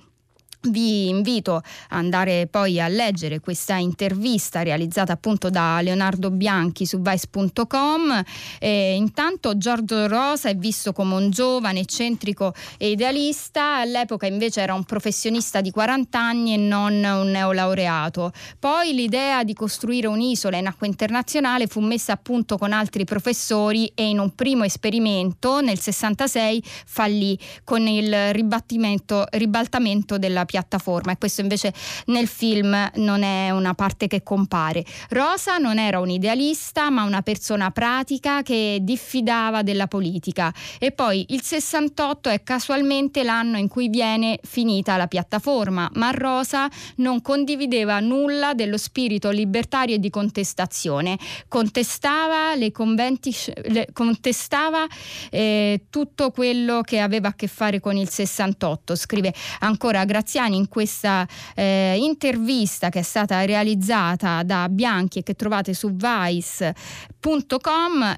vi 0.68 1.08
invito 1.08 1.56
ad 1.56 1.64
andare 1.88 2.46
poi 2.46 2.80
a 2.80 2.88
leggere 2.88 3.40
questa 3.40 3.76
intervista 3.76 4.62
realizzata 4.62 5.12
appunto 5.12 5.50
da 5.50 5.80
Leonardo 5.80 6.30
Bianchi 6.30 6.86
su 6.86 7.00
vice.com. 7.00 8.22
E 8.58 8.94
intanto 8.94 9.56
Giorgio 9.56 10.06
Rosa 10.06 10.48
è 10.48 10.56
visto 10.56 10.92
come 10.92 11.14
un 11.14 11.30
giovane, 11.30 11.80
eccentrico 11.80 12.54
e 12.78 12.90
idealista, 12.90 13.76
all'epoca 13.76 14.26
invece 14.26 14.60
era 14.60 14.74
un 14.74 14.84
professionista 14.84 15.60
di 15.60 15.70
40 15.70 16.18
anni 16.18 16.54
e 16.54 16.56
non 16.56 16.94
un 16.94 17.30
neolaureato. 17.30 18.32
Poi 18.58 18.94
l'idea 18.94 19.44
di 19.44 19.54
costruire 19.54 20.06
un'isola 20.06 20.56
in 20.56 20.66
acqua 20.66 20.86
internazionale 20.86 21.66
fu 21.66 21.80
messa 21.80 22.12
a 22.12 22.16
punto 22.16 22.58
con 22.58 22.72
altri 22.72 23.04
professori 23.04 23.90
e 23.94 24.08
in 24.08 24.18
un 24.18 24.34
primo 24.34 24.64
esperimento 24.64 25.60
nel 25.60 25.78
66 25.78 26.62
fallì 26.86 27.38
con 27.64 27.86
il 27.86 28.32
ribaltamento 28.32 30.18
della 30.18 30.44
piattaforma 30.52 31.12
e 31.12 31.16
questo 31.16 31.40
invece 31.40 31.72
nel 32.06 32.28
film 32.28 32.90
non 32.96 33.22
è 33.22 33.48
una 33.48 33.72
parte 33.72 34.06
che 34.06 34.22
compare. 34.22 34.84
Rosa 35.08 35.56
non 35.56 35.78
era 35.78 35.98
un 35.98 36.10
idealista 36.10 36.90
ma 36.90 37.04
una 37.04 37.22
persona 37.22 37.70
pratica 37.70 38.42
che 38.42 38.80
diffidava 38.82 39.62
della 39.62 39.86
politica. 39.86 40.52
E 40.78 40.92
poi 40.92 41.24
il 41.30 41.40
68 41.40 42.28
è 42.28 42.42
casualmente 42.42 43.22
l'anno 43.22 43.56
in 43.56 43.68
cui 43.68 43.88
viene 43.88 44.38
finita 44.42 44.98
la 44.98 45.06
piattaforma 45.06 45.88
ma 45.94 46.10
Rosa 46.10 46.68
non 46.96 47.22
condivideva 47.22 47.98
nulla 48.00 48.52
dello 48.52 48.76
spirito 48.76 49.30
libertario 49.30 49.94
e 49.94 49.98
di 49.98 50.10
contestazione, 50.10 51.16
contestava 51.48 52.54
le 52.56 52.70
conventi, 52.72 53.34
le, 53.68 53.88
contestava 53.94 54.86
eh, 55.30 55.86
tutto 55.88 56.30
quello 56.30 56.82
che 56.82 56.98
aveva 57.00 57.28
a 57.28 57.34
che 57.34 57.46
fare 57.46 57.80
con 57.80 57.96
il 57.96 58.10
68, 58.10 58.94
scrive 58.96 59.32
ancora 59.60 60.04
Graziani 60.04 60.41
Graziani 60.42 60.56
in 60.56 60.68
questa 60.68 61.26
eh, 61.54 61.96
intervista 61.98 62.88
che 62.88 63.00
è 63.00 63.02
stata 63.02 63.44
realizzata 63.44 64.42
da 64.42 64.68
Bianchi 64.68 65.20
e 65.20 65.22
che 65.22 65.34
trovate 65.34 65.74
su 65.74 65.94
vice.com. 65.94 66.74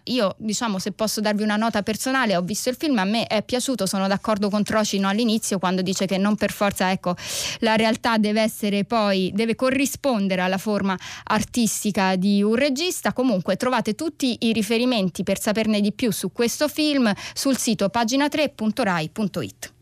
Io, 0.04 0.34
diciamo, 0.38 0.78
se 0.78 0.92
posso 0.92 1.20
darvi 1.20 1.42
una 1.42 1.56
nota 1.56 1.82
personale, 1.82 2.36
ho 2.36 2.40
visto 2.40 2.70
il 2.70 2.76
film, 2.76 2.96
a 2.98 3.04
me 3.04 3.26
è 3.26 3.42
piaciuto, 3.42 3.84
sono 3.86 4.06
d'accordo 4.08 4.48
con 4.48 4.62
Trocino 4.62 5.08
all'inizio 5.08 5.58
quando 5.58 5.82
dice 5.82 6.06
che 6.06 6.16
non 6.16 6.36
per 6.36 6.52
forza, 6.52 6.90
ecco, 6.90 7.14
la 7.58 7.76
realtà 7.76 8.16
deve 8.16 8.40
essere 8.40 8.84
poi, 8.84 9.30
deve 9.34 9.54
corrispondere 9.54 10.40
alla 10.40 10.58
forma 10.58 10.96
artistica 11.24 12.16
di 12.16 12.42
un 12.42 12.54
regista. 12.54 13.12
Comunque 13.12 13.56
trovate 13.56 13.94
tutti 13.94 14.36
i 14.40 14.52
riferimenti 14.52 15.22
per 15.22 15.38
saperne 15.40 15.80
di 15.80 15.92
più 15.92 16.10
su 16.10 16.32
questo 16.32 16.68
film 16.68 17.12
sul 17.34 17.58
sito 17.58 17.90
pagina3.rai.it. 17.92 19.73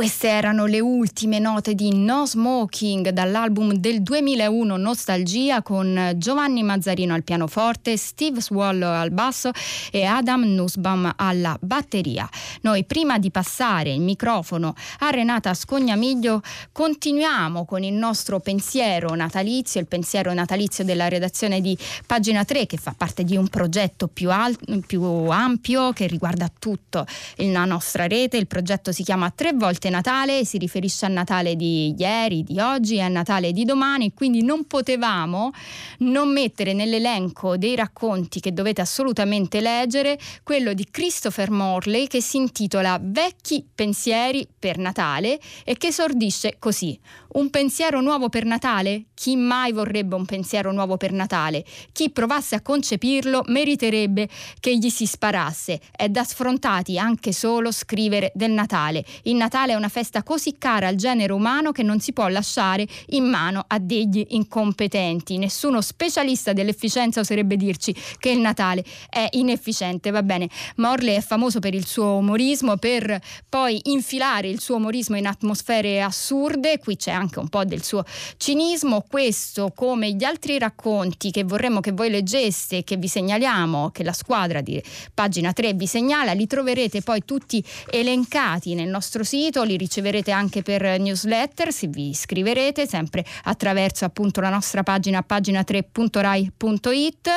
Queste 0.00 0.28
erano 0.28 0.64
le 0.64 0.80
ultime 0.80 1.38
note 1.38 1.74
di 1.74 1.94
No 1.94 2.24
Smoking 2.24 3.10
dall'album 3.10 3.74
del 3.74 4.00
2001 4.00 4.78
Nostalgia 4.78 5.60
con 5.60 6.14
Giovanni 6.16 6.62
Mazzarino 6.62 7.12
al 7.12 7.22
pianoforte, 7.22 7.98
Steve 7.98 8.40
Swallow 8.40 8.90
al 8.90 9.10
basso 9.10 9.50
e 9.92 10.04
Adam 10.04 10.44
Nussbaum 10.44 11.12
alla 11.16 11.54
batteria. 11.60 12.26
Noi 12.62 12.84
prima 12.84 13.18
di 13.18 13.30
passare 13.30 13.92
il 13.92 14.00
microfono 14.00 14.74
a 15.00 15.10
Renata 15.10 15.52
Scognamiglio 15.52 16.40
continuiamo 16.72 17.66
con 17.66 17.82
il 17.82 17.92
nostro 17.92 18.40
pensiero 18.40 19.14
natalizio, 19.14 19.80
il 19.80 19.86
pensiero 19.86 20.32
natalizio 20.32 20.82
della 20.82 21.08
redazione 21.08 21.60
di 21.60 21.76
Pagina 22.06 22.46
3 22.46 22.64
che 22.64 22.78
fa 22.78 22.94
parte 22.96 23.22
di 23.22 23.36
un 23.36 23.48
progetto 23.48 24.08
più, 24.08 24.30
al- 24.30 24.56
più 24.86 25.02
ampio 25.02 25.92
che 25.92 26.06
riguarda 26.06 26.50
tutto 26.58 27.04
la 27.36 27.66
nostra 27.66 28.06
rete. 28.06 28.38
Il 28.38 28.46
progetto 28.46 28.92
si 28.92 29.02
chiama 29.02 29.30
Tre 29.30 29.52
volte 29.52 29.88
Natale, 29.90 30.44
si 30.44 30.58
riferisce 30.58 31.04
a 31.04 31.08
Natale 31.08 31.56
di 31.56 31.94
ieri, 31.98 32.42
di 32.42 32.58
oggi 32.58 32.96
e 32.96 33.00
a 33.00 33.08
Natale 33.08 33.52
di 33.52 33.64
domani, 33.64 34.14
quindi 34.14 34.42
non 34.42 34.66
potevamo 34.66 35.50
non 35.98 36.32
mettere 36.32 36.72
nell'elenco 36.72 37.56
dei 37.56 37.76
racconti 37.76 38.40
che 38.40 38.52
dovete 38.52 38.80
assolutamente 38.80 39.60
leggere 39.60 40.18
quello 40.42 40.72
di 40.72 40.86
Christopher 40.90 41.50
Morley 41.50 42.06
che 42.06 42.22
si 42.22 42.36
intitola 42.38 42.98
Vecchi 43.02 43.66
pensieri 43.74 44.46
per 44.58 44.78
Natale 44.78 45.38
e 45.64 45.76
che 45.76 45.88
esordisce 45.88 46.56
così. 46.58 46.98
Un 47.32 47.48
pensiero 47.50 48.00
nuovo 48.00 48.28
per 48.28 48.44
Natale? 48.44 49.04
Chi 49.14 49.36
mai 49.36 49.70
vorrebbe 49.70 50.16
un 50.16 50.24
pensiero 50.24 50.72
nuovo 50.72 50.96
per 50.96 51.12
Natale? 51.12 51.64
Chi 51.92 52.10
provasse 52.10 52.56
a 52.56 52.60
concepirlo 52.60 53.44
meriterebbe 53.46 54.28
che 54.58 54.76
gli 54.76 54.90
si 54.90 55.06
sparasse. 55.06 55.80
È 55.92 56.08
da 56.08 56.24
sfrontati 56.24 56.98
anche 56.98 57.32
solo 57.32 57.70
scrivere 57.70 58.32
del 58.34 58.50
Natale. 58.50 59.04
Il 59.22 59.36
Natale 59.36 59.72
è 59.72 59.76
una 59.80 59.88
festa 59.88 60.22
così 60.22 60.56
cara 60.58 60.88
al 60.88 60.94
genere 60.94 61.32
umano 61.32 61.72
che 61.72 61.82
non 61.82 62.00
si 62.00 62.12
può 62.12 62.28
lasciare 62.28 62.86
in 63.08 63.24
mano 63.24 63.64
a 63.66 63.78
degli 63.78 64.24
incompetenti. 64.30 65.38
Nessuno 65.38 65.80
specialista 65.80 66.52
dell'efficienza 66.52 67.20
oserebbe 67.20 67.56
dirci 67.56 67.94
che 68.18 68.30
il 68.30 68.38
Natale 68.38 68.84
è 69.08 69.26
inefficiente, 69.32 70.10
va 70.10 70.22
bene. 70.22 70.48
Morley 70.76 71.16
è 71.16 71.20
famoso 71.22 71.60
per 71.60 71.74
il 71.74 71.86
suo 71.86 72.16
umorismo, 72.16 72.76
per 72.76 73.18
poi 73.48 73.80
infilare 73.84 74.48
il 74.48 74.60
suo 74.60 74.76
umorismo 74.76 75.16
in 75.16 75.26
atmosfere 75.26 76.02
assurde. 76.02 76.78
Qui 76.78 76.96
c'è 76.96 77.10
anche 77.10 77.38
un 77.38 77.48
po' 77.48 77.64
del 77.64 77.82
suo 77.82 78.04
cinismo. 78.36 79.04
Questo, 79.08 79.72
come 79.74 80.12
gli 80.12 80.24
altri 80.24 80.58
racconti 80.58 81.30
che 81.30 81.44
vorremmo 81.44 81.80
che 81.80 81.92
voi 81.92 82.10
leggeste, 82.10 82.84
che 82.84 82.96
vi 82.96 83.08
segnaliamo, 83.08 83.90
che 83.90 84.04
la 84.04 84.12
squadra 84.12 84.60
di 84.60 84.80
pagina 85.14 85.54
3 85.54 85.72
vi 85.72 85.86
segnala, 85.86 86.32
li 86.32 86.46
troverete 86.46 87.00
poi 87.00 87.24
tutti 87.24 87.64
elencati 87.90 88.74
nel 88.74 88.88
nostro 88.88 89.24
sito, 89.24 89.59
li 89.62 89.76
riceverete 89.76 90.30
anche 90.30 90.62
per 90.62 90.98
newsletter 90.98 91.70
se 91.72 91.88
vi 91.88 92.10
iscriverete, 92.10 92.86
sempre 92.86 93.24
attraverso 93.44 94.04
appunto 94.04 94.40
la 94.40 94.50
nostra 94.50 94.82
pagina 94.82 95.24
pagina3.rai.it. 95.26 97.28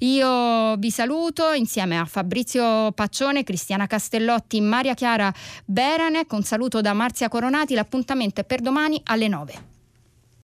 Io 0.00 0.76
vi 0.76 0.90
saluto 0.90 1.52
insieme 1.52 1.98
a 1.98 2.04
Fabrizio 2.04 2.92
Paccione, 2.92 3.44
Cristiana 3.44 3.86
Castellotti, 3.86 4.60
Maria 4.60 4.94
Chiara 4.94 5.32
Berane, 5.64 6.26
con 6.26 6.42
saluto 6.42 6.80
da 6.80 6.92
Marzia 6.92 7.28
Coronati. 7.28 7.74
L'appuntamento 7.74 8.40
è 8.40 8.44
per 8.44 8.60
domani 8.60 9.00
alle 9.04 9.28
9. 9.28 9.71